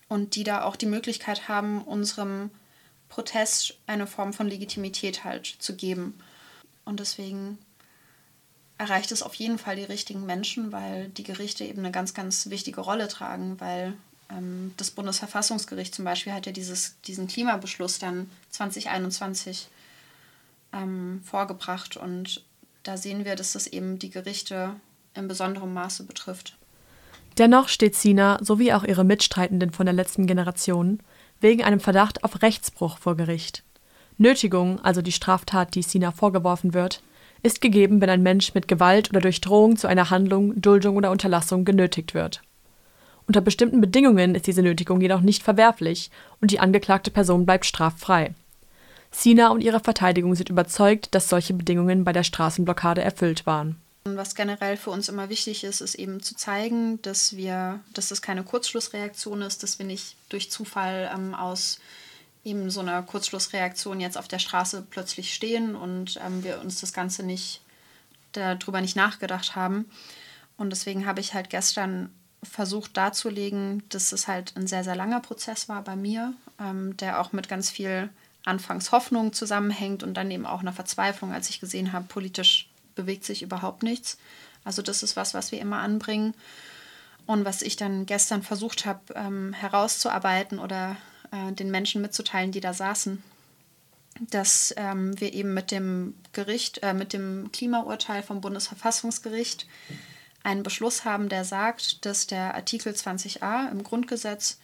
und 0.08 0.34
die 0.34 0.44
da 0.44 0.62
auch 0.64 0.76
die 0.76 0.86
Möglichkeit 0.86 1.48
haben, 1.48 1.82
unserem 1.82 2.50
Protest 3.08 3.74
eine 3.86 4.06
Form 4.06 4.32
von 4.32 4.48
Legitimität 4.48 5.24
halt 5.24 5.46
zu 5.46 5.76
geben. 5.76 6.18
Und 6.84 7.00
deswegen 7.00 7.58
erreicht 8.76 9.12
es 9.12 9.22
auf 9.22 9.34
jeden 9.34 9.58
Fall 9.58 9.76
die 9.76 9.84
richtigen 9.84 10.26
Menschen, 10.26 10.72
weil 10.72 11.08
die 11.08 11.24
Gerichte 11.24 11.64
eben 11.64 11.80
eine 11.80 11.90
ganz, 11.90 12.14
ganz 12.14 12.48
wichtige 12.50 12.80
Rolle 12.80 13.08
tragen, 13.08 13.60
weil 13.60 13.94
ähm, 14.30 14.72
das 14.76 14.90
Bundesverfassungsgericht 14.90 15.94
zum 15.94 16.04
Beispiel 16.04 16.32
hat 16.32 16.46
ja 16.46 16.52
dieses, 16.52 16.96
diesen 17.02 17.28
Klimabeschluss 17.28 17.98
dann 17.98 18.30
2021 18.50 19.68
ähm, 20.72 21.20
vorgebracht 21.24 21.96
und 21.96 22.44
da 22.82 22.96
sehen 22.96 23.24
wir, 23.24 23.36
dass 23.36 23.52
das 23.52 23.66
eben 23.66 23.98
die 23.98 24.10
Gerichte 24.10 24.76
in 25.14 25.28
besonderem 25.28 25.74
Maße 25.74 26.04
betrifft. 26.04 26.56
Dennoch 27.36 27.68
steht 27.68 27.94
Sina 27.94 28.38
sowie 28.42 28.72
auch 28.72 28.84
ihre 28.84 29.04
Mitstreitenden 29.04 29.70
von 29.70 29.86
der 29.86 29.92
letzten 29.92 30.26
Generation 30.26 31.00
wegen 31.40 31.62
einem 31.62 31.80
Verdacht 31.80 32.24
auf 32.24 32.42
Rechtsbruch 32.42 32.98
vor 32.98 33.16
Gericht. 33.16 33.62
Nötigung, 34.16 34.80
also 34.80 35.02
die 35.02 35.12
Straftat, 35.12 35.74
die 35.74 35.82
Sina 35.82 36.10
vorgeworfen 36.10 36.74
wird, 36.74 37.02
ist 37.42 37.60
gegeben, 37.60 38.00
wenn 38.00 38.10
ein 38.10 38.22
Mensch 38.22 38.54
mit 38.54 38.66
Gewalt 38.66 39.10
oder 39.10 39.20
durch 39.20 39.40
Drohung 39.40 39.76
zu 39.76 39.86
einer 39.86 40.10
Handlung, 40.10 40.60
Duldung 40.60 40.96
oder 40.96 41.12
Unterlassung 41.12 41.64
genötigt 41.64 42.14
wird. 42.14 42.42
Unter 43.28 43.40
bestimmten 43.40 43.80
Bedingungen 43.80 44.34
ist 44.34 44.46
diese 44.46 44.62
Nötigung 44.62 45.00
jedoch 45.00 45.20
nicht 45.20 45.42
verwerflich 45.42 46.10
und 46.40 46.50
die 46.50 46.60
angeklagte 46.60 47.10
Person 47.10 47.46
bleibt 47.46 47.66
straffrei. 47.66 48.34
Sina 49.10 49.48
und 49.48 49.62
ihre 49.62 49.80
Verteidigung 49.80 50.34
sind 50.34 50.50
überzeugt, 50.50 51.14
dass 51.14 51.28
solche 51.28 51.54
Bedingungen 51.54 52.04
bei 52.04 52.12
der 52.12 52.24
Straßenblockade 52.24 53.02
erfüllt 53.02 53.46
waren. 53.46 53.76
Was 54.04 54.34
generell 54.34 54.76
für 54.76 54.90
uns 54.90 55.08
immer 55.08 55.28
wichtig 55.28 55.64
ist, 55.64 55.80
ist 55.80 55.94
eben 55.94 56.22
zu 56.22 56.34
zeigen, 56.34 57.00
dass 57.02 57.36
wir, 57.36 57.80
dass 57.94 58.08
das 58.08 58.22
keine 58.22 58.42
Kurzschlussreaktion 58.42 59.42
ist, 59.42 59.62
dass 59.62 59.78
wir 59.78 59.86
nicht 59.86 60.16
durch 60.28 60.50
Zufall 60.50 61.10
ähm, 61.14 61.34
aus 61.34 61.78
eben 62.44 62.70
so 62.70 62.80
einer 62.80 63.02
Kurzschlussreaktion 63.02 64.00
jetzt 64.00 64.16
auf 64.16 64.28
der 64.28 64.38
Straße 64.38 64.86
plötzlich 64.88 65.34
stehen 65.34 65.74
und 65.74 66.18
ähm, 66.24 66.44
wir 66.44 66.60
uns 66.60 66.80
das 66.80 66.92
Ganze 66.92 67.22
nicht 67.22 67.60
darüber 68.32 68.80
nicht 68.80 68.96
nachgedacht 68.96 69.56
haben. 69.56 69.86
Und 70.56 70.70
deswegen 70.70 71.06
habe 71.06 71.20
ich 71.20 71.34
halt 71.34 71.50
gestern 71.50 72.10
versucht 72.42 72.96
darzulegen, 72.96 73.82
dass 73.88 74.12
es 74.12 74.28
halt 74.28 74.54
ein 74.56 74.66
sehr, 74.66 74.84
sehr 74.84 74.96
langer 74.96 75.20
Prozess 75.20 75.68
war 75.68 75.82
bei 75.82 75.96
mir, 75.96 76.34
ähm, 76.60 76.96
der 76.96 77.20
auch 77.20 77.32
mit 77.32 77.48
ganz 77.48 77.70
viel 77.70 78.10
anfangs 78.48 78.90
Hoffnung 78.90 79.32
zusammenhängt 79.32 80.02
und 80.02 80.14
dann 80.14 80.30
eben 80.30 80.46
auch 80.46 80.60
einer 80.60 80.72
Verzweiflung, 80.72 81.32
als 81.32 81.50
ich 81.50 81.60
gesehen 81.60 81.92
habe, 81.92 82.06
politisch 82.06 82.68
bewegt 82.94 83.24
sich 83.24 83.42
überhaupt 83.42 83.82
nichts. 83.82 84.18
Also 84.64 84.82
das 84.82 85.02
ist 85.02 85.16
was, 85.16 85.34
was 85.34 85.52
wir 85.52 85.60
immer 85.60 85.78
anbringen. 85.78 86.34
Und 87.26 87.44
was 87.44 87.62
ich 87.62 87.76
dann 87.76 88.06
gestern 88.06 88.42
versucht 88.42 88.86
habe 88.86 89.14
ähm, 89.14 89.52
herauszuarbeiten 89.52 90.58
oder 90.58 90.96
äh, 91.30 91.52
den 91.52 91.70
Menschen 91.70 92.00
mitzuteilen, 92.00 92.52
die 92.52 92.60
da 92.60 92.72
saßen, 92.72 93.22
dass 94.30 94.74
ähm, 94.76 95.18
wir 95.20 95.32
eben 95.34 95.52
mit 95.54 95.70
dem 95.70 96.14
Gericht, 96.32 96.82
äh, 96.82 96.94
mit 96.94 97.12
dem 97.12 97.52
Klimaurteil 97.52 98.22
vom 98.22 98.40
Bundesverfassungsgericht 98.40 99.66
einen 100.42 100.62
Beschluss 100.62 101.04
haben, 101.04 101.28
der 101.28 101.44
sagt, 101.44 102.06
dass 102.06 102.26
der 102.26 102.54
Artikel 102.54 102.92
20a 102.92 103.70
im 103.70 103.82
Grundgesetz 103.82 104.58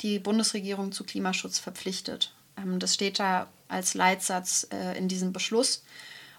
die 0.00 0.18
Bundesregierung 0.18 0.92
zu 0.92 1.04
Klimaschutz 1.04 1.58
verpflichtet. 1.58 2.32
Ähm, 2.62 2.78
das 2.78 2.94
steht 2.94 3.18
da 3.18 3.48
als 3.68 3.94
Leitsatz 3.94 4.66
äh, 4.70 4.96
in 4.98 5.08
diesem 5.08 5.32
Beschluss. 5.32 5.82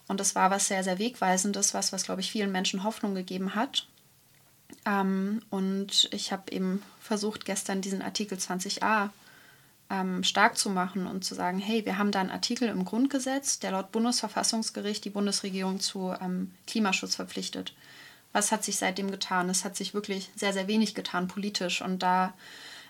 Und 0.07 0.19
das 0.19 0.35
war 0.35 0.49
was 0.49 0.67
sehr, 0.67 0.83
sehr 0.83 0.99
Wegweisendes, 0.99 1.73
was, 1.73 1.93
was 1.93 2.03
glaube 2.03 2.21
ich, 2.21 2.31
vielen 2.31 2.51
Menschen 2.51 2.83
Hoffnung 2.83 3.13
gegeben 3.13 3.55
hat. 3.55 3.87
Ähm, 4.85 5.41
und 5.49 6.09
ich 6.11 6.31
habe 6.31 6.51
eben 6.51 6.81
versucht, 6.99 7.45
gestern 7.45 7.81
diesen 7.81 8.01
Artikel 8.01 8.37
20a 8.37 9.09
ähm, 9.91 10.23
stark 10.23 10.57
zu 10.57 10.69
machen 10.69 11.07
und 11.07 11.23
zu 11.23 11.35
sagen, 11.35 11.59
hey, 11.59 11.85
wir 11.85 11.97
haben 11.97 12.11
da 12.11 12.21
einen 12.21 12.31
Artikel 12.31 12.69
im 12.69 12.85
Grundgesetz, 12.85 13.59
der 13.59 13.71
laut 13.71 13.91
Bundesverfassungsgericht 13.91 15.05
die 15.05 15.09
Bundesregierung 15.09 15.79
zu 15.79 16.13
Klimaschutz 16.67 17.15
verpflichtet. 17.15 17.73
Was 18.31 18.51
hat 18.51 18.63
sich 18.63 18.77
seitdem 18.77 19.09
getan? 19.09 19.49
Es 19.49 19.65
hat 19.65 19.75
sich 19.75 19.93
wirklich 19.93 20.29
sehr, 20.35 20.53
sehr 20.53 20.67
wenig 20.67 20.93
getan 20.93 21.27
politisch. 21.27 21.81
Und 21.81 22.03
da 22.03 22.33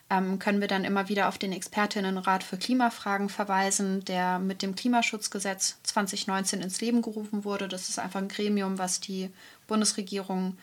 können 0.10 0.60
wir 0.60 0.67
dann 0.67 0.86
immer 0.86 1.08
wieder 1.08 1.30
auf 1.30 1.38
den 1.38 1.54
Expertinnenrat 1.54 2.43
für 2.43 2.58
Klimafragen 2.58 3.30
verweisen, 3.30 4.04
der 4.06 4.39
mit 4.39 4.63
dem 4.63 4.76
Klimaschutzgesetz 4.76 5.78
2019 5.84 6.62
ins 6.62 6.82
Leben 6.82 7.04
gerufen 7.04 7.43
wurde. 7.43 7.67
Das 7.67 7.89
ist 7.89 8.00
einfach 8.00 8.19
ein 8.19 8.28
Gremium, 8.28 8.80
was 8.80 9.00
die 9.00 9.30
Bundesregierung, 9.67 10.58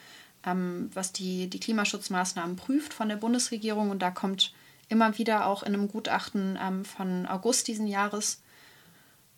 ähm, 0.45 0.91
was 0.95 1.13
die, 1.13 1.49
die 1.49 1.61
Klimaschutzmaßnahmen 1.61 2.57
prüft 2.57 2.93
von 2.93 3.09
der 3.09 3.17
Bundesregierung. 3.17 3.91
Und 3.91 4.01
da 4.01 4.11
kommt 4.11 4.53
immer 4.89 5.17
wieder 5.17 5.47
auch 5.47 5.63
in 5.63 5.75
einem 5.75 5.87
Gutachten 5.87 6.59
ähm, 6.61 6.85
von 6.85 7.27
August 7.27 7.69
diesen 7.69 7.87
Jahres 7.87 8.41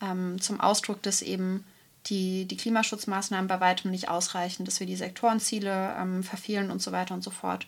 ähm, 0.00 0.40
zum 0.40 0.58
Ausdruck, 0.58 1.02
dass 1.02 1.20
eben 1.20 1.64
die, 2.06 2.46
die 2.46 2.56
Klimaschutzmaßnahmen 2.56 3.48
bei 3.48 3.60
weitem 3.60 3.90
nicht 3.90 4.08
ausreichen, 4.08 4.64
dass 4.64 4.80
wir 4.80 4.86
die 4.86 4.96
Sektorenziele 4.96 5.94
ähm, 5.98 6.22
verfehlen 6.22 6.70
und 6.70 6.80
so 6.80 6.92
weiter 6.92 7.14
und 7.14 7.22
so 7.22 7.30
fort. 7.30 7.66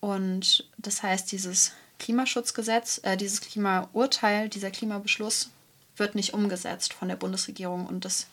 Und 0.00 0.68
das 0.78 1.02
heißt, 1.02 1.30
dieses 1.32 1.72
Klimaschutzgesetz, 1.98 3.00
äh, 3.02 3.16
dieses 3.16 3.40
Klimaurteil, 3.40 4.48
dieser 4.48 4.70
Klimabeschluss 4.70 5.50
wird 5.96 6.14
nicht 6.14 6.34
umgesetzt 6.34 6.92
von 6.92 7.08
der 7.08 7.16
Bundesregierung 7.16 7.86
und 7.86 8.04
das 8.04 8.26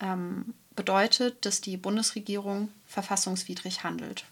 ähm, 0.00 0.54
bedeutet, 0.74 1.44
dass 1.44 1.60
die 1.60 1.76
Bundesregierung 1.76 2.68
verfassungswidrig 2.86 3.84
handelt. 3.84 4.24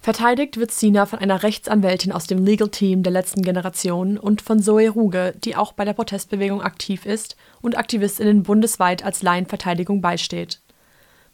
Verteidigt 0.00 0.56
wird 0.56 0.70
Sina 0.70 1.06
von 1.06 1.18
einer 1.18 1.42
Rechtsanwältin 1.42 2.12
aus 2.12 2.26
dem 2.26 2.44
Legal 2.44 2.68
Team 2.68 3.02
der 3.02 3.12
letzten 3.12 3.42
Generation 3.42 4.16
und 4.16 4.42
von 4.42 4.62
Zoe 4.62 4.88
Ruge, 4.88 5.34
die 5.44 5.56
auch 5.56 5.72
bei 5.72 5.84
der 5.84 5.92
Protestbewegung 5.92 6.62
aktiv 6.62 7.04
ist 7.04 7.36
und 7.60 7.76
Aktivistinnen 7.76 8.44
bundesweit 8.44 9.04
als 9.04 9.22
Laienverteidigung 9.22 10.00
beisteht. 10.00 10.60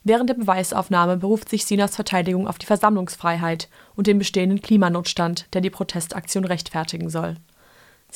Während 0.04 0.28
der 0.28 0.34
Beweisaufnahme 0.34 1.16
beruft 1.16 1.48
sich 1.48 1.64
Sinas 1.64 1.96
Verteidigung 1.96 2.46
auf 2.46 2.58
die 2.58 2.66
Versammlungsfreiheit 2.66 3.70
und 3.96 4.06
den 4.06 4.18
bestehenden 4.18 4.60
Klimanotstand, 4.60 5.46
der 5.54 5.62
die 5.62 5.70
Protestaktion 5.70 6.44
rechtfertigen 6.44 7.08
soll 7.08 7.36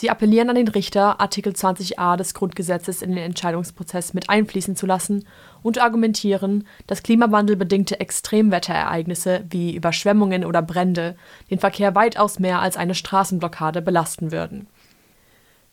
Sie 0.01 0.11
appellieren 0.11 0.49
an 0.49 0.55
den 0.55 0.69
Richter, 0.69 1.21
Artikel 1.21 1.55
20a 1.55 2.17
des 2.17 2.33
Grundgesetzes 2.33 3.03
in 3.03 3.11
den 3.11 3.19
Entscheidungsprozess 3.19 4.15
mit 4.15 4.31
einfließen 4.31 4.77
zu 4.77 4.87
lassen 4.87 5.27
und 5.61 5.83
argumentieren, 5.83 6.69
dass 6.87 7.03
klimawandelbedingte 7.03 7.99
Extremwetterereignisse 7.99 9.45
wie 9.51 9.75
Überschwemmungen 9.75 10.45
oder 10.45 10.63
Brände 10.63 11.17
den 11.51 11.59
Verkehr 11.59 11.97
weitaus 11.97 12.39
mehr 12.39 12.61
als 12.61 12.77
eine 12.77 12.95
Straßenblockade 12.95 13.83
belasten 13.83 14.31
würden. 14.31 14.69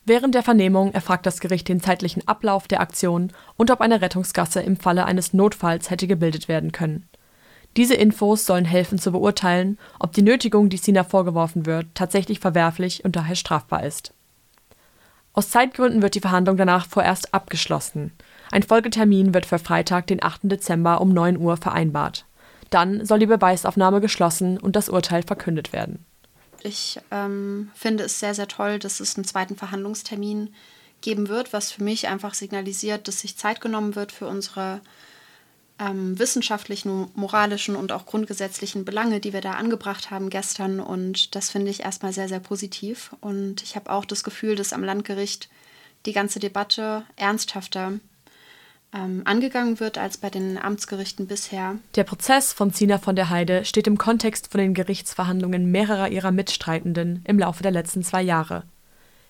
Während 0.08 0.36
der 0.36 0.44
Vernehmung 0.44 0.94
erfragt 0.94 1.26
das 1.26 1.40
Gericht 1.40 1.68
den 1.68 1.82
zeitlichen 1.82 2.28
Ablauf 2.28 2.68
der 2.68 2.80
Aktion 2.80 3.32
und 3.58 3.72
ob 3.72 3.82
eine 3.82 4.02
Rettungsgasse 4.02 4.62
im 4.62 4.78
Falle 4.78 5.06
eines 5.06 5.34
Notfalls 5.34 5.90
hätte 5.90 6.06
gebildet 6.06 6.48
werden 6.48 6.72
können. 6.72 7.10
Diese 7.76 7.96
Infos 7.96 8.46
sollen 8.46 8.66
helfen 8.66 9.00
zu 9.00 9.12
beurteilen, 9.12 9.80
ob 10.00 10.14
die 10.14 10.22
Nötigung, 10.22 10.70
die 10.70 10.78
Sina 10.78 11.04
vorgeworfen 11.04 11.66
wird, 11.66 11.88
tatsächlich 11.96 12.40
verwerflich 12.40 13.04
und 13.04 13.16
daher 13.16 13.36
strafbar 13.36 13.84
ist. 13.84 14.14
Aus 15.34 15.50
Zeitgründen 15.50 16.04
wird 16.04 16.14
die 16.14 16.22
Verhandlung 16.22 16.56
danach 16.56 16.86
vorerst 16.86 17.34
abgeschlossen. 17.34 18.14
Ein 18.52 18.64
Folgetermin 18.64 19.34
wird 19.34 19.48
für 19.48 19.60
Freitag, 19.60 20.06
den 20.08 20.24
8. 20.24 20.42
Dezember 20.44 21.02
um 21.02 21.10
9 21.14 21.38
Uhr 21.38 21.58
vereinbart. 21.58 22.26
Dann 22.70 23.06
soll 23.06 23.20
die 23.20 23.26
Beweisaufnahme 23.26 24.02
geschlossen 24.02 24.58
und 24.60 24.76
das 24.76 24.88
Urteil 24.88 25.24
verkündet 25.24 25.74
werden. 25.74 26.06
Ich 26.66 27.00
ähm, 27.12 27.70
finde 27.76 28.06
es 28.06 28.20
sehr, 28.20 28.34
sehr 28.34 28.48
toll, 28.48 28.80
dass 28.80 29.00
es 29.00 29.16
einen 29.16 29.26
zweiten 29.26 29.56
Verhandlungstermin 29.56 30.54
geben 31.02 31.28
wird, 31.28 31.54
was 31.54 31.72
für 31.72 31.84
mich 31.84 32.08
einfach 32.08 32.34
signalisiert, 32.34 33.08
dass 33.08 33.20
sich 33.20 33.38
Zeit 33.38 33.62
genommen 33.62 33.96
wird 33.96 34.12
für 34.12 34.26
unsere 34.26 34.82
ähm, 35.78 36.18
wissenschaftlichen, 36.18 37.12
moralischen 37.14 37.76
und 37.76 37.92
auch 37.92 38.08
grundgesetzlichen 38.08 38.84
Belange, 38.84 39.20
die 39.20 39.32
wir 39.32 39.42
da 39.42 39.52
angebracht 39.52 40.10
haben 40.10 40.32
gestern. 40.32 40.80
Und 40.80 41.36
das 41.36 41.52
finde 41.52 41.70
ich 41.70 41.82
erstmal 41.82 42.14
sehr, 42.14 42.30
sehr 42.30 42.40
positiv. 42.40 43.16
Und 43.22 43.62
ich 43.62 43.76
habe 43.76 43.92
auch 43.92 44.06
das 44.06 44.24
Gefühl, 44.24 44.56
dass 44.56 44.74
am 44.74 44.84
Landgericht 44.84 45.50
die 46.08 46.14
ganze 46.14 46.40
Debatte 46.40 47.04
ernsthafter 47.16 48.00
ähm, 48.96 49.22
angegangen 49.26 49.80
wird 49.80 49.98
als 49.98 50.18
bei 50.18 50.30
den 50.30 50.58
Amtsgerichten 50.58 51.28
bisher. 51.28 51.76
Der 51.96 52.06
Prozess 52.06 52.54
von 52.54 52.74
Zina 52.74 52.98
von 52.98 53.16
der 53.16 53.30
Heide 53.30 53.66
steht 53.66 53.88
im 53.88 53.98
Kontext 53.98 54.52
von 54.52 54.60
den 54.60 54.74
Gerichtsverhandlungen 54.74 55.70
mehrerer 55.70 56.10
ihrer 56.10 56.32
Mitstreitenden 56.32 57.22
im 57.28 57.38
Laufe 57.38 57.64
der 57.64 57.72
letzten 57.72 58.04
zwei 58.04 58.22
Jahre. 58.22 58.64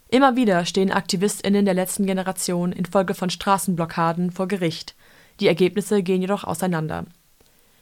Immer 0.08 0.36
wieder 0.36 0.66
stehen 0.66 0.92
AktivistInnen 0.92 1.66
der 1.66 1.74
letzten 1.74 2.06
Generation 2.06 2.72
infolge 2.72 3.16
von 3.16 3.30
Straßenblockaden 3.30 4.32
vor 4.32 4.48
Gericht– 4.48 4.96
die 5.40 5.48
Ergebnisse 5.48 6.02
gehen 6.02 6.22
jedoch 6.22 6.44
auseinander. 6.44 7.06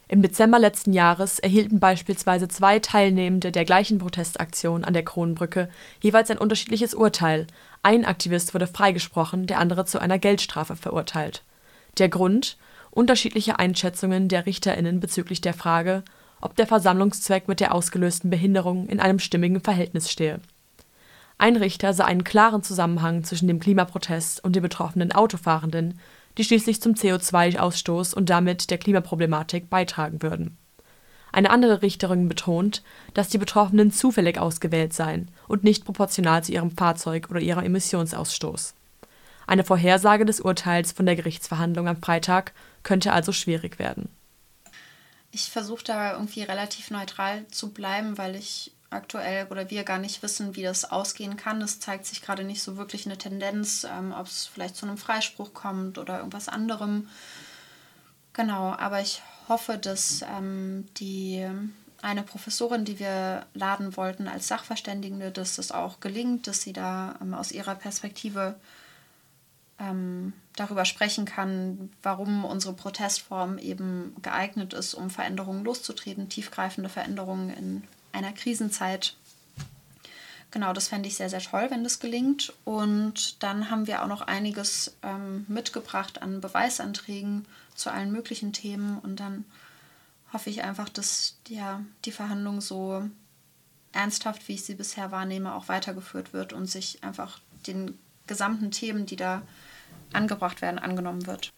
Im 0.08 0.22
Dezember 0.22 0.60
letzten 0.60 0.94
Jahres 0.94 1.40
erhielten 1.40 1.80
beispielsweise 1.80 2.48
zwei 2.48 2.80
Teilnehmende 2.80 3.52
der 3.52 3.66
gleichen 3.66 4.00
Protestaktion 4.00 4.84
an 4.84 4.94
der 4.94 5.06
Kronbrücke 5.06 5.70
jeweils 6.02 6.30
ein 6.30 6.38
unterschiedliches 6.38 6.94
Urteil. 6.94 7.48
Ein 7.84 8.06
Aktivist 8.06 8.54
wurde 8.54 8.68
freigesprochen, 8.68 9.48
der 9.48 9.60
andere 9.60 9.86
zu 9.86 10.00
einer 10.00 10.20
Geldstrafe 10.20 10.76
verurteilt. 10.76 11.44
Der 11.98 12.10
Grund? 12.10 12.58
Unterschiedliche 12.90 13.60
Einschätzungen 13.60 14.28
der 14.28 14.46
RichterInnen 14.46 15.00
bezüglich 15.00 15.42
der 15.42 15.54
Frage, 15.54 16.04
ob 16.42 16.56
der 16.56 16.68
Versammlungszweck 16.68 17.48
mit 17.48 17.60
der 17.60 17.74
ausgelösten 17.74 18.30
Behinderung 18.30 18.88
in 18.88 19.00
einem 19.00 19.20
stimmigen 19.20 19.62
Verhältnis 19.62 20.12
stehe. 20.12 20.40
Ein 21.38 21.56
Richter 21.56 21.94
sah 21.94 22.06
einen 22.06 22.24
klaren 22.24 22.64
Zusammenhang 22.64 23.24
zwischen 23.24 23.48
dem 23.48 23.60
Klimaprotest 23.60 24.44
und 24.44 24.56
den 24.56 24.64
betroffenen 24.64 25.12
Autofahrenden, 25.12 26.00
die 26.38 26.44
schließlich 26.44 26.82
zum 26.82 26.94
CO2-Ausstoß 26.94 28.14
und 28.14 28.30
damit 28.30 28.72
der 28.72 28.78
Klimaproblematik 28.78 29.70
beitragen 29.70 30.22
würden. 30.22 30.58
Eine 31.32 31.50
andere 31.50 31.82
Richterin 31.82 32.30
betont, 32.30 32.84
dass 33.14 33.30
die 33.30 33.40
Betroffenen 33.40 33.92
zufällig 33.92 34.38
ausgewählt 34.38 34.94
seien 34.94 35.32
und 35.48 35.64
nicht 35.64 35.86
proportional 35.86 36.44
zu 36.44 36.52
ihrem 36.52 36.72
Fahrzeug 36.72 37.30
oder 37.30 37.40
ihrem 37.40 37.66
Emissionsausstoß. 37.66 38.76
Eine 39.48 39.64
Vorhersage 39.64 40.26
des 40.26 40.40
Urteils 40.42 40.92
von 40.92 41.06
der 41.06 41.16
Gerichtsverhandlung 41.16 41.88
am 41.88 42.02
Freitag 42.02 42.54
könnte 42.84 43.14
also 43.14 43.32
schwierig 43.32 43.80
werden. 43.80 44.10
Ich 45.32 45.50
versuche 45.50 45.84
da 45.84 46.14
irgendwie 46.14 46.44
relativ 46.44 46.92
neutral 46.92 47.48
zu 47.48 47.72
bleiben, 47.74 48.18
weil 48.18 48.36
ich 48.36 48.72
aktuell 48.92 49.48
oder 49.50 49.70
wir 49.70 49.84
gar 49.84 49.98
nicht 49.98 50.22
wissen, 50.22 50.56
wie 50.56 50.62
das 50.62 50.86
ausgehen 50.86 51.36
kann. 51.36 51.62
Es 51.62 51.80
zeigt 51.80 52.06
sich 52.06 52.22
gerade 52.22 52.44
nicht 52.44 52.62
so 52.62 52.78
wirklich 52.78 53.06
eine 53.06 53.18
Tendenz, 53.18 53.84
ähm, 53.84 54.14
ob 54.18 54.28
es 54.28 54.46
vielleicht 54.46 54.76
zu 54.76 54.86
einem 54.86 54.98
Freispruch 54.98 55.54
kommt 55.54 55.98
oder 55.98 56.20
irgendwas 56.20 56.48
anderem. 56.48 57.10
Genau, 58.34 58.74
aber 58.74 59.02
ich 59.02 59.22
hoffe, 59.48 59.78
dass 59.78 60.24
ähm, 60.38 60.88
die 60.98 61.48
eine 62.02 62.24
Professorin, 62.24 62.86
die 62.86 63.00
wir 63.00 63.46
laden 63.54 63.96
wollten 63.96 64.28
als 64.28 64.48
Sachverständige, 64.48 65.32
dass 65.32 65.56
das 65.56 65.72
auch 65.72 66.00
gelingt, 66.00 66.48
dass 66.48 66.62
sie 66.62 66.74
da 66.74 67.16
ähm, 67.22 67.34
aus 67.34 67.52
ihrer 67.52 67.76
Perspektive 67.76 68.56
ähm, 69.80 70.34
darüber 70.56 70.86
sprechen 70.86 71.26
kann, 71.26 71.90
warum 72.02 72.46
unsere 72.46 72.74
Protestform 72.74 73.58
eben 73.58 74.16
geeignet 74.22 74.74
ist, 74.74 74.94
um 74.94 75.10
Veränderungen 75.10 75.64
loszutreten, 75.64 76.30
tiefgreifende 76.30 76.90
Veränderungen 76.90 77.50
in 77.50 77.84
einer 78.12 78.34
Krisenzeit. 78.34 79.16
Genau, 80.52 80.72
das 80.72 80.88
fände 80.88 81.10
ich 81.10 81.16
sehr, 81.16 81.30
sehr 81.30 81.40
toll, 81.40 81.68
wenn 81.72 81.84
das 81.84 82.00
gelingt. 82.00 82.54
Und 82.64 83.42
dann 83.42 83.72
haben 83.72 83.88
wir 83.88 84.04
auch 84.04 84.08
noch 84.08 84.22
einiges 84.22 84.96
ähm, 85.02 85.46
mitgebracht 85.48 86.22
an 86.22 86.42
Beweisanträgen 86.42 87.46
zu 87.74 87.92
allen 87.92 88.12
möglichen 88.12 88.54
Themen. 88.54 89.00
Und 89.00 89.20
dann 89.20 89.46
hoffe 90.32 90.52
ich 90.52 90.64
einfach, 90.64 90.90
dass 90.90 91.38
ja, 91.48 91.84
die 92.06 92.12
Verhandlung 92.12 92.62
so 92.62 93.10
ernsthaft, 93.94 94.48
wie 94.48 94.54
ich 94.54 94.64
sie 94.64 94.76
bisher 94.76 95.12
wahrnehme, 95.12 95.56
auch 95.56 95.70
weitergeführt 95.70 96.34
wird 96.34 96.54
und 96.54 96.68
sich 96.68 97.04
einfach 97.04 97.40
den 97.66 97.98
gesamten 98.28 98.72
Themen, 98.72 99.06
die 99.06 99.16
da 99.16 99.42
angebracht 100.14 100.62
werden, 100.62 100.80
angenommen 100.80 101.28
wird. 101.28 101.52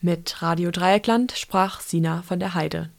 Mit 0.00 0.40
Radio 0.42 0.70
Dreieckland 0.70 1.32
sprach 1.32 1.80
Sina 1.80 2.22
von 2.22 2.40
der 2.40 2.54
Heide. 2.54 2.90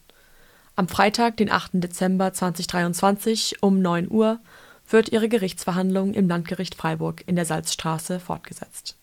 Am 0.75 0.87
Freitag, 0.87 1.37
den 1.37 1.51
8. 1.51 1.71
Dezember 1.73 2.31
2023 2.31 3.61
um 3.61 3.81
9 3.81 4.09
Uhr 4.09 4.39
wird 4.87 5.09
ihre 5.09 5.29
Gerichtsverhandlung 5.29 6.13
im 6.13 6.27
Landgericht 6.27 6.75
Freiburg 6.75 7.23
in 7.27 7.35
der 7.35 7.45
Salzstraße 7.45 8.19
fortgesetzt. 8.19 8.97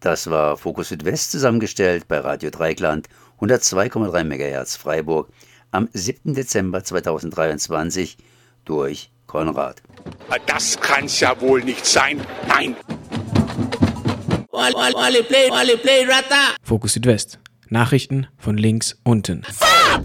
Das 0.00 0.28
war 0.28 0.56
Fokus 0.56 0.88
Südwest 0.88 1.30
zusammengestellt 1.30 2.08
bei 2.08 2.18
Radio 2.18 2.50
Dreigland 2.50 3.08
102,3 3.40 4.24
MHz 4.24 4.76
Freiburg 4.76 5.28
am 5.70 5.88
7. 5.92 6.34
Dezember 6.34 6.82
2023 6.82 8.18
durch 8.64 9.10
Konrad. 9.26 9.82
Ah, 10.28 10.36
das 10.46 10.78
kann's 10.80 11.20
ja 11.20 11.40
wohl 11.40 11.62
nicht 11.62 11.86
sein. 11.86 12.20
Nein. 12.48 12.76
Fokus 16.62 16.92
Südwest. 16.94 17.38
Nachrichten 17.68 18.26
von 18.36 18.56
links 18.56 18.98
unten. 19.02 19.42